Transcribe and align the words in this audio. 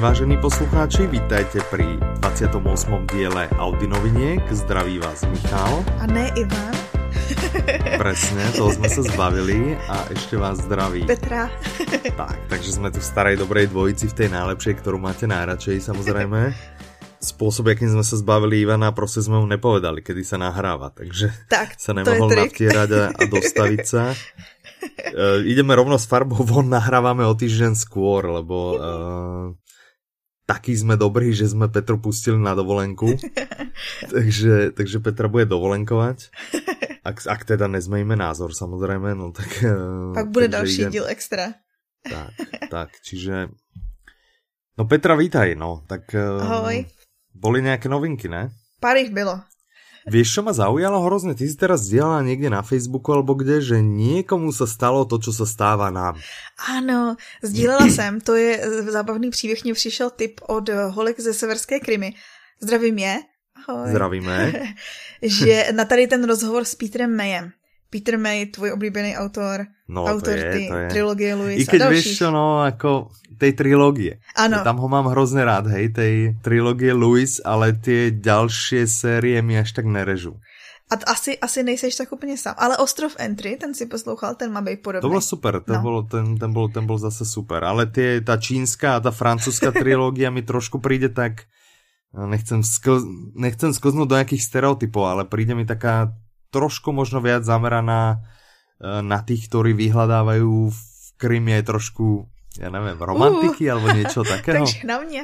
vážení 0.00 0.40
poslucháči, 0.40 1.04
vítajte 1.12 1.60
pri 1.68 2.00
28. 2.24 2.56
diele 3.12 3.52
Audi 3.60 3.84
noviniek. 3.84 4.40
Zdraví 4.48 4.96
vás 4.96 5.28
Michal. 5.28 5.84
A 6.00 6.08
ne 6.08 6.32
Ivan. 6.40 6.72
Presne, 8.00 8.48
toho 8.56 8.72
sme 8.72 8.88
sa 8.88 9.04
zbavili 9.04 9.76
a 9.76 10.08
ešte 10.08 10.40
vás 10.40 10.64
zdraví. 10.64 11.04
Petra. 11.04 11.52
tak, 12.20 12.48
takže 12.48 12.80
sme 12.80 12.88
tu 12.88 12.96
v 12.96 13.04
starej 13.12 13.44
dobrej 13.44 13.68
dvojici 13.68 14.08
v 14.08 14.16
tej 14.24 14.28
najlepšej, 14.32 14.80
ktorú 14.80 14.96
máte 14.96 15.28
najradšej 15.28 15.92
samozrejme. 15.92 16.56
Spôsob, 17.20 17.68
akým 17.68 17.92
sme 17.92 18.00
sa 18.00 18.16
zbavili 18.16 18.64
Ivana, 18.64 18.96
proste 18.96 19.20
sme 19.20 19.36
mu 19.36 19.44
nepovedali, 19.44 20.00
kedy 20.00 20.24
sa 20.24 20.40
nahráva, 20.40 20.96
takže 20.96 21.28
tak, 21.52 21.76
sa 21.84 21.92
nemohol 21.92 22.32
navtierať 22.40 22.90
a, 22.96 23.02
a 23.20 23.22
dostaviť 23.28 23.82
sa. 23.84 24.16
Uh, 25.12 25.44
ideme 25.44 25.76
rovno 25.76 26.00
s 26.00 26.08
farbou 26.08 26.40
von, 26.40 26.72
nahrávame 26.72 27.28
o 27.28 27.36
týždeň 27.36 27.76
skôr, 27.76 28.24
lebo 28.40 28.56
uh, 28.80 29.69
taký 30.50 30.74
sme 30.74 30.98
dobrí, 30.98 31.30
že 31.30 31.46
sme 31.46 31.70
Petru 31.70 32.02
pustili 32.02 32.34
na 32.34 32.58
dovolenku. 32.58 33.14
takže, 34.14 34.74
takže 34.74 34.98
Petra 34.98 35.30
bude 35.30 35.46
dovolenkovať. 35.46 36.34
Ak, 37.06 37.22
ak 37.22 37.46
teda 37.46 37.70
nezmejme 37.70 38.18
názor, 38.18 38.50
samozrejme, 38.50 39.14
no 39.14 39.30
tak... 39.30 39.46
Uh, 39.62 40.10
Pak 40.10 40.28
bude 40.34 40.50
další 40.50 40.90
ide... 40.90 40.98
díl 40.98 41.06
extra. 41.06 41.54
Tak, 42.02 42.34
tak, 42.66 42.90
čiže... 43.06 43.54
No 44.74 44.90
Petra, 44.90 45.14
vítaj, 45.14 45.54
no, 45.54 45.86
tak... 45.86 46.10
Uh, 46.18 46.42
Ahoj. 46.42 46.78
Boli 47.30 47.62
nejaké 47.62 47.86
novinky, 47.86 48.26
ne? 48.26 48.50
Pár 48.82 48.98
ich 48.98 49.14
bylo. 49.14 49.38
Vieš, 50.08 50.28
čo 50.32 50.40
ma 50.40 50.56
zaujalo 50.56 51.04
hrozne? 51.04 51.36
Ty 51.36 51.44
si 51.44 51.56
teraz 51.56 51.84
zdieľala 51.84 52.24
niekde 52.24 52.48
na 52.48 52.64
Facebooku 52.64 53.12
alebo 53.12 53.36
kde, 53.36 53.60
že 53.60 53.76
niekomu 53.84 54.48
sa 54.48 54.64
stalo 54.64 55.04
to, 55.04 55.20
čo 55.20 55.32
sa 55.32 55.44
stáva 55.44 55.92
nám. 55.92 56.16
Ano, 56.68 57.16
sdílela 57.42 57.84
jsem, 57.84 58.20
to 58.20 58.34
je 58.34 58.60
zábavný 58.88 59.30
příběh, 59.30 59.64
mě 59.64 59.74
přišel 59.74 60.10
tip 60.10 60.40
od 60.48 60.68
Holek 60.68 61.20
ze 61.20 61.34
Severské 61.34 61.80
Krymy. 61.80 62.14
Zdravím 62.60 62.98
je. 62.98 63.20
Ahoj. 63.68 63.90
Zdravíme. 63.90 64.52
že 65.22 65.66
na 65.72 65.84
tady 65.84 66.06
ten 66.06 66.24
rozhovor 66.24 66.64
s 66.64 66.74
Petrem 66.74 67.16
Mayem. 67.16 67.52
Peter 67.90 68.14
May, 68.14 68.46
tvoj 68.46 68.78
oblíbený 68.78 69.18
autor, 69.18 69.66
no, 69.90 70.06
autor 70.06 70.38
to 70.38 70.46
je, 70.46 70.52
ty, 70.54 70.62
to 70.70 70.76
je. 70.78 70.88
trilogie 70.94 71.30
Louis 71.34 71.58
I 71.58 71.66
keď 71.66 71.80
vieš 71.90 72.22
čo, 72.22 72.30
no, 72.30 72.62
ako 72.62 73.10
tej 73.34 73.58
trilógie. 73.58 74.22
Ano. 74.38 74.62
Tam 74.62 74.78
ho 74.78 74.86
mám 74.86 75.10
hrozne 75.10 75.42
rád, 75.42 75.66
hej, 75.74 75.90
tej 75.90 76.14
trilógie 76.38 76.94
Louis, 76.94 77.42
ale 77.42 77.74
tie 77.74 78.14
ďalšie 78.14 78.86
série 78.86 79.42
mi 79.42 79.58
až 79.58 79.74
tak 79.74 79.90
nerežu. 79.90 80.38
A 80.90 80.98
asi, 81.06 81.38
asi 81.38 81.62
nejseš 81.62 81.96
tak 81.96 82.12
úplně 82.12 82.38
sám. 82.38 82.54
Ale 82.58 82.76
Ostrov 82.76 83.14
Entry, 83.18 83.56
ten 83.56 83.74
si 83.74 83.86
poslouchal, 83.86 84.34
ten 84.34 84.52
má 84.52 84.60
být 84.60 84.82
podobný. 84.82 85.02
To 85.02 85.08
bylo 85.08 85.20
super, 85.20 85.60
ten, 85.60 85.74
no. 85.74 85.82
bol, 85.82 86.02
ten, 86.02 86.38
ten, 86.38 86.52
bol, 86.52 86.66
ten 86.68 86.86
bol 86.86 86.98
zase 86.98 87.22
super. 87.22 87.62
Ale 87.62 87.86
tie, 87.86 88.18
tá 88.18 88.34
čínska 88.42 88.98
a 88.98 89.00
tá 89.00 89.14
francúzska 89.14 89.70
trilógia 89.82 90.30
mi 90.30 90.42
trošku 90.42 90.82
príde 90.82 91.08
tak... 91.08 91.46
Nechcem, 92.10 92.66
skl, 92.66 93.06
nechcem 93.38 93.70
sklznúť 93.70 94.08
do 94.10 94.18
nejakých 94.18 94.42
stereotypov, 94.42 95.06
ale 95.06 95.30
príde 95.30 95.54
mi 95.54 95.62
taká 95.62 96.10
trošku 96.50 96.90
možno 96.90 97.22
viac 97.22 97.46
zameraná 97.46 98.18
eh, 98.18 99.00
na 99.00 99.22
tých, 99.22 99.48
ktorí 99.50 99.74
vyhľadávajú 99.74 100.52
v 100.70 100.80
Kryme 101.20 101.60
aj 101.60 101.64
trošku, 101.68 102.24
ja 102.56 102.72
neviem, 102.72 102.96
romantiky 102.96 103.68
uh, 103.68 103.76
alebo 103.76 103.92
niečo 103.92 104.24
takého. 104.34 104.64
Takže 104.64 104.88
na 104.88 104.96
mňa. 105.04 105.22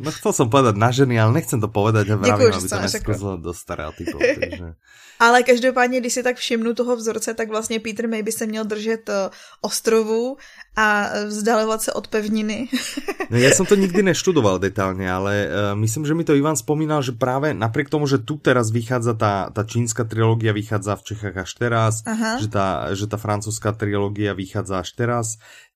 No 0.00 0.10
chcel 0.12 0.32
som 0.32 0.46
povedať 0.50 0.74
na 0.76 0.90
ženy, 0.92 1.20
ale 1.20 1.36
nechcem 1.40 1.60
to 1.60 1.68
povedať 1.70 2.12
a 2.12 2.20
vravím, 2.20 2.52
aby 2.52 2.68
to 2.68 2.78
nesklzlo 2.78 3.40
do 3.40 3.52
stereotypov. 3.52 4.20
Takže... 4.20 4.66
Ale 5.20 5.42
každopádně, 5.42 6.00
když 6.00 6.12
si 6.12 6.22
tak 6.22 6.36
všimnu 6.36 6.74
toho 6.74 6.96
vzorce, 6.96 7.34
tak 7.34 7.48
vlastně 7.48 7.80
Peter 7.80 8.08
May 8.08 8.22
by 8.22 8.32
se 8.32 8.46
měl 8.46 8.64
držet 8.64 9.08
uh, 9.08 9.14
ostrovů 9.60 10.36
a 10.76 11.08
vzdalovat 11.26 11.82
se 11.82 11.92
od 11.92 12.08
pevniny. 12.08 12.68
no, 13.32 13.36
ja 13.40 13.50
som 13.56 13.64
to 13.64 13.80
nikdy 13.80 14.04
neštudoval 14.04 14.60
detálne, 14.60 15.08
ale 15.08 15.48
uh, 15.48 15.72
myslím, 15.72 16.04
že 16.04 16.12
mi 16.12 16.20
to 16.20 16.36
Ivan 16.36 16.54
spomínal, 16.54 17.00
že 17.00 17.16
práve 17.16 17.56
napriek 17.56 17.88
tomu, 17.88 18.04
že 18.04 18.20
tu 18.20 18.36
teraz 18.36 18.68
vychádza 18.68 19.16
tá, 19.16 19.48
tá 19.50 19.64
čínska 19.64 20.04
trilógia, 20.04 20.52
vychádza 20.52 21.00
v 21.00 21.04
Čechách 21.08 21.36
až 21.48 21.50
teraz, 21.56 21.92
Aha. 22.04 22.36
že 22.36 22.48
tá, 22.52 22.92
že 22.92 23.08
tá 23.08 23.16
francúzska 23.16 23.72
trilógia 23.72 24.36
vychádza 24.36 24.84
až 24.84 24.92
teraz, 24.92 25.26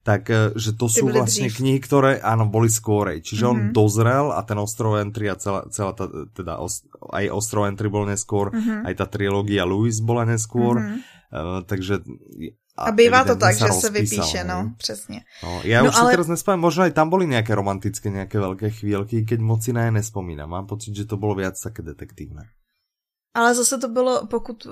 tak 0.00 0.32
e, 0.32 0.56
že 0.56 0.72
to 0.72 0.88
sú 0.88 1.12
vlastne 1.12 1.52
dřív. 1.52 1.56
knihy, 1.60 1.78
ktoré 1.84 2.12
áno, 2.24 2.48
boli 2.48 2.72
skôrej. 2.72 3.20
Čiže 3.20 3.44
mm-hmm. 3.44 3.52
on 3.52 3.58
mhm. 3.68 3.72
dozrel 3.76 4.26
a 4.32 4.40
ten 4.44 4.56
Ostrov 4.56 4.96
Entry 4.96 5.28
a 5.28 5.36
celá, 5.36 5.68
celá 5.68 5.92
tá, 5.92 6.08
teda 6.32 6.56
os, 6.60 6.84
aj 7.12 7.28
Ostrov 7.28 7.68
Entry 7.68 7.92
bol 7.92 8.08
neskôr, 8.08 8.48
mm-hmm. 8.52 8.88
aj 8.88 8.94
tá 8.96 9.06
trilógia 9.06 9.68
Louis 9.68 9.96
bola 10.00 10.24
neskôr. 10.24 10.80
Mm-hmm. 10.80 10.98
Uh, 11.30 11.62
takže 11.62 12.02
a, 12.80 12.88
a 12.88 12.96
bývá 12.96 13.28
to 13.28 13.36
tak, 13.36 13.54
že 13.54 13.68
se 13.68 13.90
vypíše, 13.90 14.44
no, 14.44 14.72
přesně. 14.76 15.20
No, 15.42 15.60
já 15.64 15.82
no, 15.82 15.88
už 15.88 15.96
ale... 15.96 16.10
si 16.10 16.10
teraz 16.10 16.28
nespomínam, 16.28 16.64
možno 16.64 16.82
aj 16.88 16.96
tam 16.96 17.12
boli 17.12 17.28
nejaké 17.28 17.52
romantické, 17.52 18.08
nejaké 18.08 18.40
veľké 18.40 18.72
chvíľky, 18.72 19.28
keď 19.28 19.38
moc 19.44 19.60
si 19.60 19.76
na 19.76 19.84
je 19.84 20.00
nespomínam. 20.00 20.48
Mám 20.48 20.66
pocit, 20.66 20.96
že 20.96 21.04
to 21.04 21.20
bolo 21.20 21.36
viac 21.36 21.60
také 21.60 21.84
detektívne. 21.84 22.48
Ale 23.34 23.54
zase 23.54 23.78
to 23.78 23.88
bylo, 23.88 24.26
pokud 24.26 24.66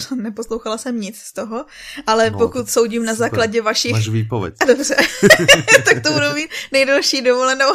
neposlouchala 0.14 0.78
jsem 0.78 1.00
nic 1.00 1.18
z 1.18 1.32
toho, 1.32 1.64
ale 2.06 2.30
no, 2.30 2.38
pokud 2.38 2.70
soudím 2.70 3.04
na 3.04 3.14
základě 3.14 3.62
vašich... 3.62 3.92
Máš 3.92 4.08
výpověď. 4.08 4.54
Dobře, 4.66 4.96
tak 5.84 6.02
to 6.02 6.12
budu 6.12 6.32
mít 6.34 6.50
nejdelší 6.72 7.22
dovolenou. 7.22 7.66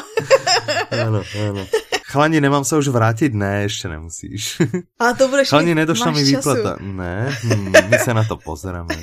ano, 1.06 1.24
ano. 1.50 1.68
Chlani, 2.06 2.42
nemám 2.42 2.64
se 2.64 2.78
už 2.78 2.88
vrátit? 2.88 3.34
Ne, 3.34 3.62
ještě 3.62 3.88
nemusíš. 3.88 4.62
Ale 5.00 5.14
to 5.14 5.28
budeš 5.28 5.50
Chlani, 5.50 5.76
nedošla 5.76 6.12
mi 6.12 6.24
výplata. 6.24 6.78
Ne, 6.80 7.38
hm, 7.44 7.74
my 7.90 8.00
se 8.00 8.14
na 8.14 8.24
to 8.24 8.38
pozeráme. 8.38 8.96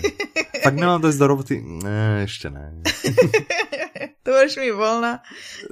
Fakt 0.63 0.75
nemám 0.75 1.01
dojsť 1.01 1.19
do 1.19 1.27
roboty? 1.27 1.65
Ne, 1.67 2.19
ještě 2.21 2.51
ne. 2.51 2.83
To 4.25 4.31
budeš 4.33 4.57
mi 4.57 4.73
volna. 4.73 5.23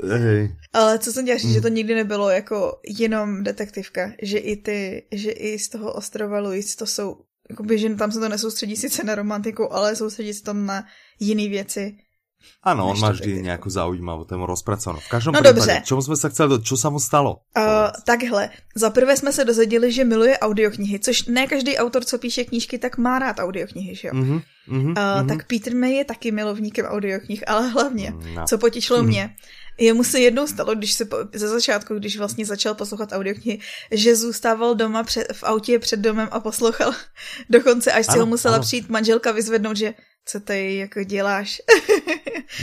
Hej. 0.08 0.56
Ale 0.72 0.98
co 0.98 1.12
jsem 1.12 1.26
říct, 1.26 1.44
mm. 1.44 1.52
že 1.52 1.60
to 1.60 1.68
nikdy 1.68 1.94
nebylo 1.94 2.30
jako 2.30 2.80
jenom 3.00 3.44
detektivka, 3.44 4.12
že 4.22 4.38
i 4.38 4.56
ty, 4.56 5.06
že 5.12 5.30
i 5.30 5.58
z 5.58 5.68
toho 5.68 5.92
ostrova 5.92 6.40
Louis 6.40 6.76
to 6.76 6.86
jsou, 6.86 7.16
jakoby, 7.50 7.78
že 7.78 7.94
tam 7.94 8.12
se 8.12 8.20
to 8.20 8.28
nesoustředí 8.28 8.76
sice 8.76 9.04
na 9.04 9.14
romantiku, 9.14 9.72
ale 9.72 9.96
soustředí 9.96 10.34
se 10.34 10.42
tam 10.42 10.66
na 10.66 10.84
jiné 11.20 11.48
věci. 11.48 11.96
Áno, 12.62 12.90
on 12.90 12.98
má 12.98 13.10
vždy 13.10 13.42
nejakú 13.42 13.66
zaujímavú 13.70 14.22
tému 14.24 14.46
rozpracovanú. 14.46 15.02
V 15.02 15.10
každom 15.10 15.32
no 15.34 15.42
prípade, 15.42 15.60
dobře. 15.60 15.82
čomu 15.84 16.00
sme 16.02 16.16
sa 16.16 16.28
chceli, 16.30 16.62
čo 16.62 16.76
sa 16.78 16.88
mu 16.90 17.02
stalo? 17.02 17.42
Uh, 17.56 17.90
takhle, 18.04 18.50
za 18.74 18.90
prvé 18.90 19.16
jsme 19.16 19.32
se 19.32 19.44
dozvěděli, 19.44 19.92
že 19.92 20.04
miluje 20.04 20.38
audioknihy, 20.38 20.98
což 20.98 21.24
ne 21.24 21.46
každý 21.46 21.76
autor, 21.76 22.04
co 22.04 22.18
píše 22.18 22.44
knížky, 22.44 22.78
tak 22.78 22.98
má 22.98 23.18
rád 23.18 23.38
audioknihy, 23.38 23.94
že 23.94 24.08
jo? 24.08 24.14
Mm-hmm, 24.14 24.40
mm-hmm, 24.68 24.90
uh, 24.90 24.94
mm-hmm. 24.94 25.28
Tak 25.28 25.46
Peter 25.46 25.76
May 25.76 25.92
je 25.92 26.04
taky 26.04 26.30
milovníkem 26.30 26.86
audioknih, 26.86 27.48
ale 27.48 27.68
hlavně, 27.68 28.14
no. 28.34 28.44
co 28.46 28.58
potěšilo 28.58 28.98
mm-hmm. 28.98 29.06
mě, 29.06 29.34
Jemu 29.78 30.04
se 30.04 30.20
jednou 30.20 30.46
stalo, 30.46 30.74
když 30.74 30.92
se 30.92 31.04
po, 31.04 31.16
ze 31.34 31.48
začátku, 31.48 31.94
když 31.94 32.18
vlastně 32.18 32.46
začal 32.46 32.74
poslouchat 32.74 33.12
audioknihy, 33.12 33.58
že 33.90 34.16
zůstával 34.16 34.74
doma 34.74 35.02
před, 35.02 35.32
v 35.32 35.44
autě 35.44 35.78
před 35.78 36.00
domem 36.00 36.28
a 36.30 36.40
poslouchal 36.40 36.92
dokonce, 37.50 37.92
až 37.92 38.06
si 38.06 38.18
ho 38.18 38.26
musela 38.26 38.54
ano. 38.54 38.62
přijít 38.62 38.88
manželka 38.88 39.32
vyzvednout, 39.32 39.76
že 39.76 39.94
co 40.24 40.40
tady 40.40 40.76
jako 40.76 41.04
děláš. 41.04 41.62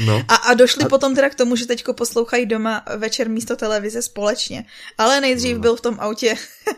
No. 0.06 0.22
A, 0.28 0.36
a 0.36 0.54
došli 0.54 0.86
a... 0.86 0.90
potom 0.90 1.16
teda 1.16 1.30
k 1.30 1.36
tomu, 1.36 1.56
že 1.56 1.66
teďko 1.66 1.94
poslouchají 1.94 2.46
doma 2.46 2.86
večer 2.98 3.30
místo 3.30 3.56
televize 3.56 4.02
společně. 4.02 4.66
Ale 4.98 5.22
nejdřív 5.22 5.56
no. 5.56 5.62
byl 5.62 5.76
v 5.76 5.82
tom 5.82 5.96
autě. 6.00 6.36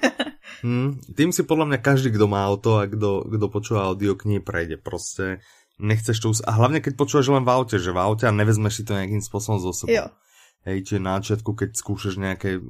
hmm, 0.63 0.99
tým 1.15 1.35
si 1.35 1.43
podľa 1.43 1.65
mňa 1.67 1.77
každý, 1.83 2.09
kdo 2.15 2.31
má 2.31 2.47
auto 2.47 2.79
a 2.79 2.87
kdo, 2.87 3.27
kdo 3.27 3.51
počúva 3.51 3.83
audioknihy, 3.91 4.39
prejde. 4.39 4.79
Proste 4.79 5.43
nechceš 5.75 6.23
to... 6.23 6.31
A 6.47 6.55
hlavne, 6.55 6.79
keď 6.79 6.95
počúvaš 6.95 7.27
len 7.27 7.43
v 7.43 7.51
aute, 7.51 7.75
že 7.75 7.91
v 7.91 7.99
aute 7.99 8.23
a 8.23 8.31
nevezmeš 8.31 8.79
si 8.79 8.83
to 8.87 8.95
nejakým 8.95 9.19
spôsobom 9.19 9.59
zo 9.59 9.75
sebou. 9.75 9.91
Jo. 9.91 10.07
Hej, 10.63 10.87
čiže 10.87 11.01
na 11.01 11.17
začiatku, 11.19 11.51
keď 11.57 11.69
skúšaš 11.73 12.15
nejaké 12.21 12.61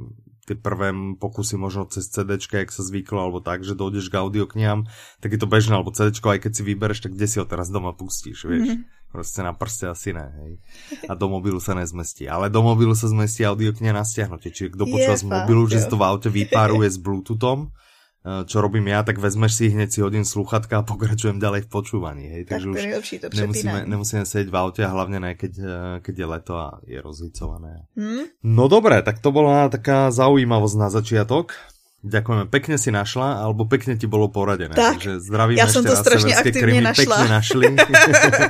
tie 0.51 0.59
prvé 0.59 0.91
pokusy 1.16 1.56
možno 1.56 1.88
cez 1.88 2.12
CD, 2.12 2.35
jak 2.35 2.75
sa 2.75 2.84
zvyklo, 2.84 3.23
alebo 3.23 3.39
tak, 3.39 3.63
že 3.63 3.79
dojdeš 3.79 4.12
k 4.12 4.19
audioknihám, 4.19 4.91
tak 5.23 5.29
je 5.31 5.40
to 5.40 5.47
bežné, 5.47 5.79
alebo 5.79 5.96
CD, 5.96 6.11
aj 6.11 6.43
keď 6.43 6.52
si 6.52 6.61
vybereš, 6.67 6.99
tak 7.08 7.16
kde 7.16 7.28
si 7.31 7.40
ho 7.40 7.47
teraz 7.47 7.72
doma 7.72 7.96
pustíš, 7.96 8.43
vieš. 8.43 8.75
Mm-hmm. 8.75 8.99
Proste 9.11 9.43
na 9.43 9.52
prste 9.52 9.91
asi 9.91 10.16
ne, 10.16 10.28
hej. 10.40 10.53
A 11.11 11.20
do 11.20 11.28
mobilu 11.28 11.59
sa 11.59 11.75
nezmestí. 11.75 12.31
Ale 12.31 12.47
do 12.47 12.64
mobilu 12.64 12.96
sa 12.96 13.11
zmestí 13.11 13.43
audiokniha 13.43 13.91
na 13.91 14.08
stiahnutie. 14.08 14.55
Čiže 14.55 14.79
kto 14.79 14.87
počúva 14.87 15.20
z 15.20 15.28
mobilu, 15.28 15.67
že 15.67 15.84
si 15.84 15.87
to 15.91 15.99
v 15.99 16.08
aute 16.08 16.31
vypáruje 16.31 16.87
s 16.87 16.96
Bluetoothom, 16.96 17.75
čo 18.22 18.62
robím 18.62 18.85
ja, 18.94 19.02
tak 19.02 19.18
vezmeš 19.18 19.58
si 19.58 19.73
hneď 19.73 19.90
si 19.90 20.00
hodím 20.06 20.22
sluchatka 20.22 20.82
a 20.82 20.85
pokračujem 20.85 21.41
ďalej 21.41 21.66
v 21.66 21.70
počúvaní. 21.73 22.26
Hej. 22.29 22.53
Takže 22.53 22.68
tak 22.70 22.78
už 22.78 22.85
lepší, 23.02 23.16
to 23.18 23.28
nemusíme, 23.34 23.79
nemusíme 23.90 24.23
sedieť 24.29 24.50
v 24.53 24.58
aute 24.62 24.82
a 24.85 24.94
hlavne 24.94 25.18
ne, 25.18 25.32
keď, 25.34 25.53
eh, 25.58 25.96
keď 26.06 26.14
je 26.14 26.26
leto 26.29 26.53
a 26.53 26.68
je 26.85 27.02
rozhicované. 27.02 27.90
Hmm? 27.97 28.29
No 28.46 28.70
dobré, 28.70 29.02
tak 29.02 29.26
to 29.26 29.34
bola 29.34 29.73
taká 29.73 30.14
zaujímavosť 30.14 30.76
na 30.78 30.90
začiatok. 30.94 31.58
Ďakujeme, 32.02 32.50
pekne 32.50 32.82
si 32.82 32.90
našla, 32.90 33.46
alebo 33.46 33.70
pekne 33.70 33.94
ti 33.94 34.09
bolo 34.09 34.26
poradené. 34.34 34.73
Tak, 34.73 34.97
Takže 34.97 35.22
zdravíme 35.22 35.62
ja 35.62 35.70
som 35.70 35.85
to 35.85 35.94
strašne 35.94 36.34
aktívne 36.34 36.82
našla. 36.82 37.14
Pekne 37.14 37.29
našli. 37.29 37.66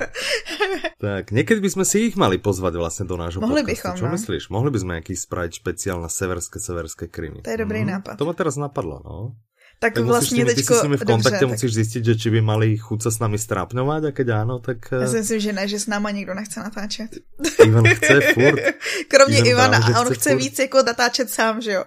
tak, 1.03 1.35
niekedy 1.35 1.59
by 1.59 1.69
sme 1.75 1.83
si 1.83 2.11
ich 2.11 2.15
mali 2.15 2.39
pozvať 2.39 2.79
vlastne 2.79 3.03
do 3.11 3.19
nášho 3.19 3.43
Mohli 3.43 3.67
podcastu. 3.67 3.71
bychom, 3.75 3.93
Čo 3.99 4.07
no. 4.07 4.11
myslíš? 4.15 4.43
Mohli 4.55 4.69
by 4.71 4.79
sme 4.79 4.91
nejaký 4.99 5.13
spraviť 5.19 5.51
špeciál 5.51 5.99
na 5.99 6.07
severské, 6.07 6.63
severské 6.63 7.05
krymy. 7.11 7.43
To 7.43 7.51
je 7.51 7.59
dobrý 7.59 7.83
hmm. 7.83 7.91
nápad. 7.99 8.15
To 8.15 8.23
ma 8.23 8.31
teraz 8.31 8.55
napadlo, 8.55 9.03
no. 9.03 9.35
Tak, 9.81 9.93
tak 9.93 10.05
vlastně 10.05 10.43
musíš, 10.43 10.55
teďko... 10.55 10.73
Ty 10.73 10.79
s 10.79 10.83
nimi 10.83 10.97
v 10.97 11.05
kontakte, 11.05 11.39
dobře, 11.39 11.45
musíš 11.45 11.71
tak... 11.71 11.75
zjistit, 11.75 12.05
že 12.05 12.13
či 12.15 12.29
by 12.29 12.41
mali 12.41 12.77
chuť 12.77 12.99
sa 13.01 13.09
s 13.09 13.17
nami 13.17 13.41
strápňovat 13.41 14.05
a 14.05 14.11
keď 14.13 14.45
áno, 14.45 14.61
tak... 14.61 14.77
Já 14.93 15.09
si 15.09 15.17
myslím, 15.25 15.39
že 15.39 15.51
ne, 15.57 15.63
že 15.65 15.77
s 15.81 15.87
náma 15.89 16.13
nikdo 16.13 16.37
nechce 16.37 16.59
natáčet. 16.61 17.17
Ivan 17.65 17.89
chce 17.89 18.21
furt. 18.37 18.61
Kromě 19.09 19.37
Ivan 19.37 19.73
Ivana, 19.73 19.77
a 19.81 20.01
on 20.01 20.05
chce, 20.05 20.15
chce 20.15 20.35
víc 20.35 20.59
jako 20.59 20.83
natáčet 20.85 21.29
sám, 21.29 21.61
že 21.61 21.71
jo? 21.71 21.83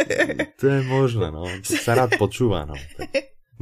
to 0.60 0.66
je 0.66 0.82
možné, 0.82 1.30
no. 1.30 1.46
To 1.46 1.72
sa 1.78 1.94
rád 1.94 2.18
počúva, 2.18 2.66
no. 2.66 2.74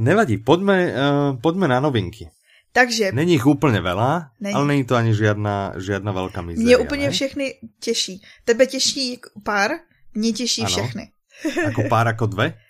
Nevadí, 0.01 0.41
poďme, 0.41 0.77
uh, 0.89 1.37
poďme 1.37 1.69
na 1.69 1.77
novinky. 1.77 2.33
Takže... 2.73 3.11
Není 3.13 3.33
ich 3.33 3.45
úplně 3.45 3.81
veľa, 3.81 4.29
není. 4.41 4.53
ale 4.53 4.65
není 4.65 4.83
to 4.85 4.95
ani 4.95 5.13
žiadna, 5.13 5.77
žiadna 5.77 6.11
veľká 6.13 6.41
mizeria. 6.41 6.65
Mě 6.65 6.77
úplně 6.77 7.05
ne? 7.05 7.11
všechny 7.11 7.53
těší. 7.79 8.21
Tebe 8.45 8.65
těší 8.65 9.21
pár, 9.43 9.71
těší 10.33 10.61
ano. 10.61 10.69
všechny. 10.69 11.09
Ako 11.67 11.83
pár 11.89 12.07
jako 12.07 12.25
dve? 12.25 12.53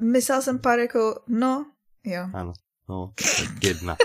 Myslel 0.00 0.42
jsem 0.42 0.58
pár 0.58 0.78
jako, 0.78 1.20
no, 1.28 1.66
jo. 2.04 2.22
Ano, 2.34 2.52
no, 2.88 3.12
jedna. 3.62 3.96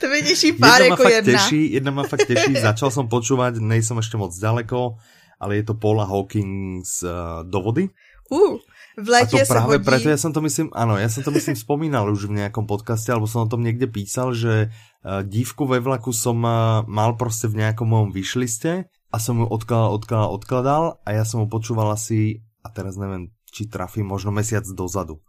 to 0.00 0.06
mě 0.06 0.22
těší 0.22 0.52
pár 0.52 0.82
jedna 0.82 0.96
jako 0.96 1.08
jedna. 1.08 1.32
Teší, 1.32 1.72
jedna 1.72 1.90
ma 1.90 2.02
fakt 2.02 2.26
teší, 2.26 2.54
začal 2.60 2.90
som 2.90 3.08
počúvať, 3.08 3.62
nejsem 3.62 3.98
ešte 3.98 4.18
moc 4.18 4.34
ďaleko, 4.34 4.98
ale 5.40 5.56
je 5.56 5.64
to 5.64 5.74
Paula 5.74 6.04
Hawkins 6.04 7.02
uh, 7.02 7.44
do 7.44 7.60
vody. 7.60 7.88
Uh. 8.30 8.58
V 8.96 9.08
létě 9.08 9.42
a 9.42 9.44
to 9.44 9.60
hodí... 9.60 9.84
preto, 9.84 10.08
ja 10.08 10.16
som 10.16 10.32
to 10.32 10.40
myslím, 10.40 10.72
ano, 10.72 10.96
ja 10.96 11.12
som 11.12 11.20
to 11.20 11.28
myslím 11.28 11.52
spomínal 11.52 12.08
už 12.08 12.32
v 12.32 12.40
nejakom 12.40 12.64
podcaste, 12.64 13.12
alebo 13.12 13.28
som 13.28 13.44
o 13.44 13.52
tom 13.52 13.60
niekde 13.60 13.92
písal, 13.92 14.32
že 14.32 14.72
uh, 14.72 15.20
dívku 15.20 15.68
ve 15.68 15.84
vlaku 15.84 16.16
som 16.16 16.40
uh, 16.40 16.80
mal 16.88 17.12
prostě 17.12 17.52
v 17.52 17.60
nejakom 17.60 17.88
mojom 17.92 18.10
vyšliste 18.16 18.88
a 18.88 19.16
som 19.20 19.36
ju 19.36 19.46
odkladal, 19.46 19.92
odkladal, 20.00 20.28
odkladal 20.32 20.82
a 21.04 21.08
ja 21.12 21.28
som 21.28 21.44
ho 21.44 21.46
počúval 21.52 21.92
asi, 21.92 22.40
a 22.64 22.72
teraz 22.72 22.96
neviem, 22.96 23.35
či 23.56 23.72
trafím, 23.72 24.12
možno 24.12 24.28
mesiac 24.36 24.68
dozadu. 24.68 25.24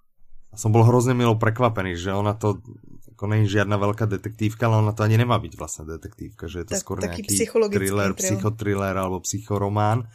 A 0.52 0.60
som 0.60 0.76
bol 0.76 0.84
hrozne 0.84 1.16
milo 1.16 1.40
prekvapený, 1.40 1.96
že 1.96 2.12
ona 2.12 2.36
to, 2.36 2.60
ako 3.16 3.24
není 3.32 3.48
žiadna 3.48 3.80
veľká 3.80 4.04
detektívka, 4.04 4.68
ale 4.68 4.84
ona 4.84 4.92
to 4.92 5.08
ani 5.08 5.16
nemá 5.16 5.40
byť 5.40 5.54
vlastne 5.56 5.88
detektívka, 5.88 6.52
že 6.52 6.64
je 6.64 6.66
to 6.68 6.74
tak, 6.76 6.84
skôr 6.84 7.00
nejaký 7.00 7.24
thriller, 7.72 8.12
psychotriller 8.12 8.96
alebo 9.00 9.24
psychoromán 9.24 10.12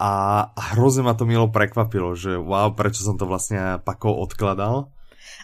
a 0.00 0.10
hrozně 0.58 1.02
ma 1.02 1.14
to 1.14 1.24
milo 1.24 1.48
prekvapilo, 1.48 2.16
že 2.18 2.36
wow, 2.36 2.74
prečo 2.74 3.04
som 3.04 3.18
to 3.18 3.26
vlastně 3.26 3.78
pakou 3.84 4.14
odkladal. 4.14 4.90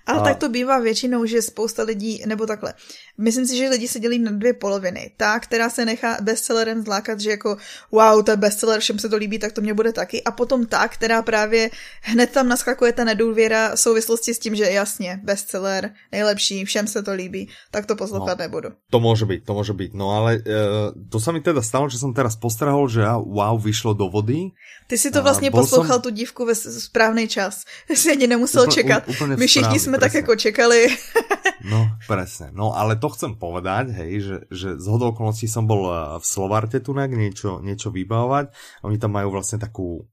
Ale 0.07 0.21
a... 0.21 0.25
tak 0.25 0.37
to 0.37 0.49
bývá 0.49 0.79
většinou, 0.79 1.25
že 1.25 1.43
spousta 1.43 1.83
lidí, 1.83 2.23
nebo 2.27 2.47
takhle, 2.47 2.75
myslím 3.21 3.47
si, 3.47 3.57
že 3.57 3.69
lidi 3.69 3.89
se 3.89 4.01
dělí 4.01 4.19
na 4.19 4.33
dvě 4.33 4.53
poloviny. 4.53 5.11
Ta, 5.17 5.39
která 5.41 5.71
se 5.71 5.85
nechá 5.85 6.17
bestsellerem 6.21 6.83
zlákat, 6.83 7.21
že 7.21 7.31
jako 7.31 7.57
wow, 7.93 8.23
to 8.25 8.31
je 8.31 8.37
bestseller, 8.37 8.81
všem 8.81 8.99
se 8.99 9.09
to 9.09 9.17
líbí, 9.17 9.39
tak 9.39 9.53
to 9.53 9.61
mě 9.61 9.75
bude 9.75 9.93
taky. 9.93 10.23
A 10.25 10.31
potom 10.31 10.67
ta, 10.67 10.89
která 10.89 11.23
právě 11.23 11.71
hned 12.03 12.31
tam 12.31 12.49
naskakuje 12.49 12.93
ta 12.93 13.05
nedůvěra 13.05 13.77
v 13.77 13.81
souvislosti 13.81 14.35
s 14.35 14.39
tím, 14.39 14.55
že 14.55 14.71
jasně, 14.71 15.21
bestseller, 15.23 15.91
nejlepší, 16.13 16.65
všem 16.65 16.87
se 16.87 17.03
to 17.03 17.13
líbí, 17.13 17.49
tak 17.71 17.87
to 17.87 17.97
poslouchat 17.97 18.39
no, 18.39 18.45
nebudu. 18.45 18.69
To 18.91 19.01
může 19.01 19.27
být, 19.27 19.45
to 19.45 19.55
může 19.55 19.73
být. 19.73 19.95
No 19.95 20.11
ale 20.11 20.37
uh, 20.37 20.43
to 21.11 21.21
se 21.21 21.33
mi 21.33 21.41
teda 21.41 21.63
stalo, 21.63 21.89
že 21.89 21.99
jsem 21.99 22.15
teraz 22.15 22.37
postrahol, 22.37 22.89
že 22.89 23.05
wow, 23.05 23.63
vyšlo 23.63 23.95
do 23.95 24.09
vody. 24.09 24.51
Ty 24.87 24.99
si 24.99 25.11
to 25.11 25.23
vlastně 25.23 25.51
poslouchal 25.51 25.97
som... 25.97 26.03
tu 26.03 26.11
dívku 26.11 26.47
ve 26.47 26.55
správný 26.55 27.29
čas. 27.29 27.65
Si 27.95 28.11
ani 28.11 28.27
nemusel 28.27 28.63
Úpl, 28.63 28.73
čekat. 28.75 29.03
My 29.37 29.47
všichni 29.47 29.79
jsme 29.79 29.99
presne. 29.99 30.09
tak 30.09 30.15
jako 30.15 30.37
čekali. 30.37 30.87
no, 31.67 31.97
presne. 32.05 32.53
No 32.53 32.73
ale 32.73 32.97
to 32.97 33.11
chcem 33.13 33.37
povedať, 33.37 33.93
hej, 33.97 34.13
že, 34.21 34.37
že 34.49 34.69
z 34.79 34.87
hodou 34.87 35.13
okolností 35.13 35.49
som 35.51 35.65
bol 35.65 35.89
eh, 35.91 35.99
v 36.21 36.25
Slovarte 36.25 36.79
tunak 36.81 37.13
niečo, 37.13 37.61
niečo 37.61 37.93
vybavovať. 37.93 38.53
Oni 38.87 38.97
tam 38.97 39.17
majú 39.17 39.35
vlastne 39.35 39.61
takú 39.61 40.05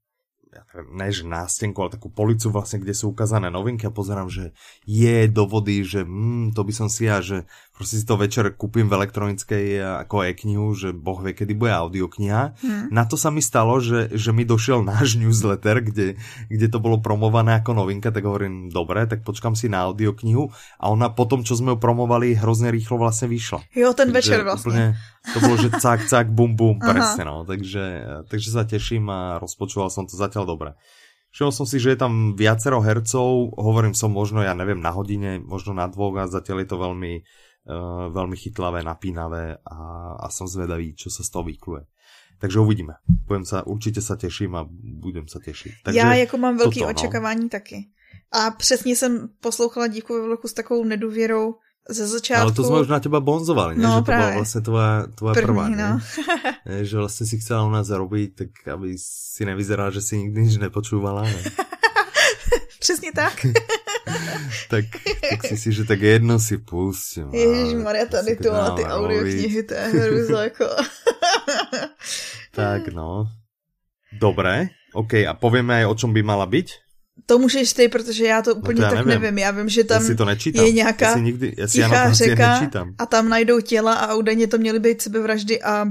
ja 0.48 0.64
neviem, 0.72 0.88
ne 0.96 1.08
že 1.12 1.24
nástenku, 1.28 1.76
ale 1.80 1.92
takú 1.92 2.08
policu 2.08 2.48
vlastne, 2.48 2.80
kde 2.80 2.96
sú 2.96 3.12
ukázané 3.12 3.52
novinky 3.52 3.84
a 3.84 3.92
pozerám, 3.92 4.32
že 4.32 4.56
je 4.88 5.28
do 5.28 5.44
vody, 5.44 5.84
že 5.84 6.04
mm, 6.04 6.56
to 6.56 6.64
by 6.64 6.72
som 6.72 6.88
si 6.88 7.04
ja, 7.04 7.20
že 7.20 7.44
proste 7.76 8.00
si 8.00 8.04
to 8.08 8.18
večer 8.18 8.48
kúpim 8.56 8.88
v 8.90 8.96
elektronickej 8.98 9.64
eh, 9.78 9.84
ako 10.02 10.26
e-knihu, 10.26 10.74
že 10.74 10.90
boh 10.90 11.20
vie, 11.22 11.36
kedy 11.36 11.52
bude 11.54 11.72
audiokniha. 11.72 12.42
Hmm. 12.58 12.86
Na 12.88 13.04
to 13.04 13.20
sa 13.20 13.28
mi 13.30 13.44
stalo, 13.44 13.78
že, 13.78 14.10
že 14.14 14.32
mi 14.32 14.42
došiel 14.48 14.82
náš 14.82 15.14
newsletter, 15.20 15.84
kde, 15.84 16.06
kde 16.48 16.66
to 16.66 16.78
bolo 16.80 16.98
promované 16.98 17.60
ako 17.60 17.78
novinka, 17.78 18.10
tak 18.10 18.24
hovorím, 18.24 18.72
dobre, 18.72 19.06
tak 19.06 19.22
počkám 19.22 19.54
si 19.54 19.68
na 19.70 19.86
audioknihu 19.86 20.50
a 20.80 20.84
ona 20.90 21.12
potom, 21.12 21.44
čo 21.44 21.54
sme 21.54 21.74
ju 21.74 21.78
promovali, 21.78 22.34
hrozne 22.34 22.72
rýchlo 22.72 22.98
vlastne 22.98 23.30
vyšla. 23.30 23.62
Jo, 23.74 23.94
ten 23.94 24.10
takže 24.10 24.16
večer 24.16 24.38
vlastne. 24.42 24.68
Úplne, 24.68 24.86
to 25.28 25.38
bolo, 25.44 25.56
že 25.60 25.68
cak, 25.76 26.00
cak, 26.08 26.26
bum, 26.32 26.56
bum, 26.56 26.76
presne, 26.80 27.22
no. 27.26 27.44
Takže, 27.44 27.84
takže 28.26 28.48
sa 28.48 28.62
teším 28.64 29.06
a 29.10 29.36
rozpočúval 29.42 29.92
som 29.92 30.08
to 30.08 30.14
zatiaľ 30.16 30.37
dobre. 30.44 30.74
Všimol 31.30 31.52
som 31.52 31.66
si, 31.68 31.76
že 31.78 31.94
je 31.94 31.98
tam 32.00 32.34
viacero 32.34 32.80
hercov, 32.80 33.52
hovorím 33.54 33.92
som 33.92 34.10
možno, 34.10 34.40
ja 34.40 34.56
neviem, 34.56 34.80
na 34.80 34.90
hodine, 34.90 35.38
možno 35.38 35.76
na 35.76 35.86
dvoch 35.86 36.16
a 36.18 36.24
zatiaľ 36.24 36.64
je 36.64 36.68
to 36.72 36.76
veľmi, 36.80 37.12
uh, 37.20 38.08
veľmi 38.10 38.36
chytlavé, 38.36 38.80
napínavé 38.80 39.60
a, 39.60 39.78
a 40.18 40.26
som 40.32 40.48
zvedavý, 40.48 40.96
čo 40.96 41.12
sa 41.12 41.20
z 41.20 41.30
toho 41.30 41.44
vykluje. 41.44 41.84
Takže 42.38 42.62
uvidíme. 42.62 42.94
Budem 43.26 43.44
sa, 43.44 43.66
určitě 43.66 44.00
sa 44.00 44.16
teším 44.16 44.54
a 44.54 44.62
budem 45.02 45.28
sa 45.28 45.42
tešiť. 45.42 45.72
Takže 45.84 45.98
Já 45.98 46.14
jako 46.14 46.38
mám 46.38 46.56
velký 46.56 46.80
toto, 46.80 46.86
no. 46.86 46.90
očekávání 46.90 47.42
no. 47.42 47.48
taky. 47.48 47.90
A 48.32 48.50
přesně 48.50 48.96
jsem 48.96 49.28
poslouchala 49.40 49.86
díku 49.86 50.14
ve 50.14 50.22
vloku 50.22 50.48
s 50.48 50.52
takovou 50.52 50.84
nedůvěrou, 50.84 51.54
ze 51.88 52.06
začátku... 52.06 52.42
Ale 52.42 52.52
to 52.52 52.64
jsme 52.64 52.80
už 52.80 52.88
na 52.88 53.00
teba 53.00 53.20
bonzovali, 53.20 53.76
ne? 53.76 53.82
No, 53.82 53.94
že 53.96 54.02
to 54.04 54.12
byla 54.12 54.30
vlastně 54.30 54.60
tvoja, 54.60 55.06
tvoja 55.14 55.34
První, 55.34 55.46
prvá, 55.46 55.68
no. 55.68 55.76
ne? 55.76 56.00
že 56.84 56.96
vlastně 56.96 57.26
si 57.26 57.38
chcela 57.38 57.64
u 57.64 57.70
nás 57.70 57.86
zarobit, 57.86 58.34
tak 58.34 58.68
aby 58.68 58.94
si 58.98 59.44
nevyzerala, 59.44 59.90
že 59.90 60.00
si 60.00 60.18
nikdy 60.18 60.42
nič 60.42 60.56
nepočúvala, 60.56 61.22
ne? 61.22 61.42
Přesně 62.80 63.12
tak. 63.12 63.46
tak, 64.70 64.84
tak 65.30 65.44
si 65.44 65.56
si, 65.56 65.72
že 65.72 65.84
tak 65.84 66.00
jedno 66.00 66.38
si 66.38 66.58
pustím. 66.58 67.34
Ježišmarja, 67.34 68.06
tady 68.06 68.36
tu 68.36 68.52
a 68.52 68.70
ty 68.70 68.84
audioknihy, 68.84 69.62
to 69.62 69.74
je 69.74 69.80
hrůza, 69.80 70.42
jako. 70.42 70.64
tak 72.50 72.88
no. 72.88 73.28
Dobré, 74.12 74.68
OK, 74.96 75.28
a 75.28 75.36
povieme 75.36 75.84
aj, 75.84 75.86
o 75.92 75.94
čom 75.94 76.16
by 76.16 76.24
mala 76.24 76.48
byť? 76.48 76.87
To 77.26 77.38
můžeš 77.38 77.72
ty, 77.72 77.88
protože 77.88 78.24
já 78.24 78.42
to 78.42 78.54
úplně 78.54 78.80
no 78.80 78.88
to 78.88 78.94
já 78.94 78.98
tak 78.98 79.06
nevím. 79.06 79.22
nevím. 79.22 79.38
Já 79.38 79.50
vím, 79.50 79.68
že 79.68 79.84
tam 79.84 80.06
já 80.06 80.14
to 80.14 80.24
nečítám. 80.24 80.64
je 80.64 80.72
nějaká 80.72 81.10
já 81.10 81.18
nikdy, 81.18 81.54
já 81.58 81.66
tichá 81.66 82.12
řeka 82.12 82.60
a 82.98 83.06
tam 83.06 83.28
najdou 83.28 83.60
těla 83.60 83.94
a 83.94 84.14
údajně 84.14 84.46
to 84.46 84.58
měly 84.58 84.80
být 84.80 85.02
sebevraždy 85.02 85.62
a 85.62 85.86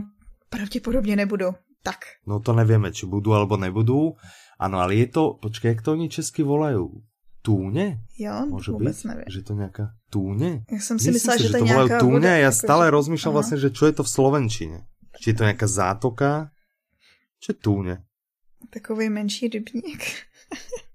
pravděpodobně 0.49 1.15
nebudou. 1.15 1.51
Tak. 1.83 1.97
No 2.27 2.39
to 2.39 2.53
nevíme, 2.53 2.91
či 2.91 3.05
budou 3.05 3.31
alebo 3.31 3.57
nebudou. 3.57 4.15
Ano, 4.59 4.79
ale 4.79 4.95
je 4.95 5.07
to, 5.07 5.39
počkej, 5.41 5.69
jak 5.69 5.81
to 5.81 5.91
oni 5.91 6.09
česky 6.09 6.43
volají? 6.43 6.77
Túně? 7.41 7.99
Jo, 8.17 8.45
Může 8.45 8.71
vůbec 8.71 8.97
být, 8.97 9.05
nevím. 9.05 9.23
Že 9.31 9.41
to 9.41 9.53
nějaká 9.53 9.89
túně? 10.09 10.63
Já 10.71 10.79
jsem 10.79 10.99
si 10.99 11.11
myslela, 11.11 11.37
že, 11.37 11.43
že 11.43 11.49
to 11.49 11.57
je 11.57 11.63
nějaká 11.63 11.99
túně. 11.99 12.27
Já 12.27 12.51
stále 12.51 12.87
že... 12.87 12.91
rozmýšlel 12.91 13.33
vlastně, 13.33 13.57
že 13.57 13.69
čo 13.69 13.85
je 13.85 13.91
to 13.91 14.03
v 14.03 14.09
slovenčině. 14.09 14.79
Či 15.21 15.29
je 15.29 15.33
to 15.33 15.43
nějaká 15.43 15.67
zátoka? 15.67 16.49
Čo 17.39 17.51
je 17.51 17.55
túně? 17.55 17.97
Takový 18.69 19.09
menší 19.09 19.47
rybník. 19.47 20.03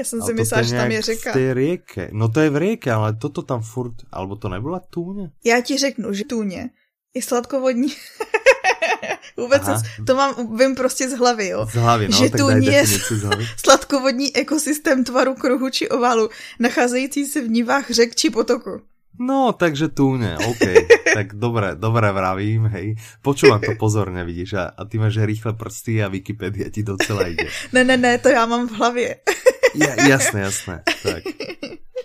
Já 0.00 0.04
jsem 0.04 0.22
si 0.22 0.34
myslela, 0.34 0.62
že 0.62 0.76
tam 0.76 0.90
je 0.90 1.02
řeka. 1.02 1.30
V 1.30 1.32
té 1.32 1.54
rieke. 1.54 2.08
No 2.12 2.28
to 2.28 2.40
je 2.40 2.50
v 2.50 2.56
rieke, 2.56 2.88
ale 2.92 3.12
toto 3.20 3.44
tam 3.44 3.60
furt, 3.60 4.08
alebo 4.12 4.36
to 4.36 4.48
nebyla 4.48 4.80
tůně? 4.80 5.30
Já 5.44 5.60
ti 5.60 5.78
řeknu, 5.78 6.12
že 6.12 6.24
tůně 6.24 6.70
je 7.14 7.22
sladkovodní. 7.22 7.92
Vůbec 9.36 9.62
Aha. 9.68 9.82
to 10.06 10.14
mám, 10.14 10.56
vím 10.56 10.74
prostě 10.74 11.08
z 11.08 11.12
hlavy, 11.12 11.48
jo. 11.48 11.66
Z 11.72 11.74
hlavy, 11.74 12.08
no, 12.08 12.16
že 12.16 12.30
tu 12.30 12.48
je 12.48 12.84
sladkovodní 13.64 14.36
ekosystém 14.36 15.04
tvaru 15.04 15.34
kruhu 15.34 15.70
či 15.70 15.88
ovalu, 15.88 16.28
nacházející 16.58 17.26
se 17.26 17.40
v 17.40 17.48
nivách 17.48 17.90
řek 17.90 18.14
či 18.14 18.30
potoku. 18.30 18.80
No, 19.20 19.52
takže 19.52 19.92
túne, 19.92 20.40
OK. 20.40 20.64
tak 21.18 21.36
dobré, 21.36 21.76
dobré 21.76 22.08
vravím, 22.08 22.72
hej. 22.72 22.96
Počúvam 23.20 23.60
to 23.60 23.76
pozorne, 23.76 24.24
vidíš, 24.24 24.56
a, 24.56 24.72
a 24.72 24.88
ty 24.88 24.96
máš 24.96 25.20
rýchle 25.20 25.52
prsty 25.52 26.00
a 26.00 26.08
Wikipedia 26.08 26.72
ti 26.72 26.80
docela 26.80 27.28
ide. 27.28 27.52
ne, 27.72 27.84
ne, 27.84 27.96
ne, 28.00 28.18
to 28.18 28.28
já 28.32 28.46
mám 28.46 28.68
v 28.68 28.72
hlavě. 28.72 29.20
Ja, 29.74 29.92
jasné, 30.16 30.50
jasné. 30.50 30.82
Tak. 30.86 31.22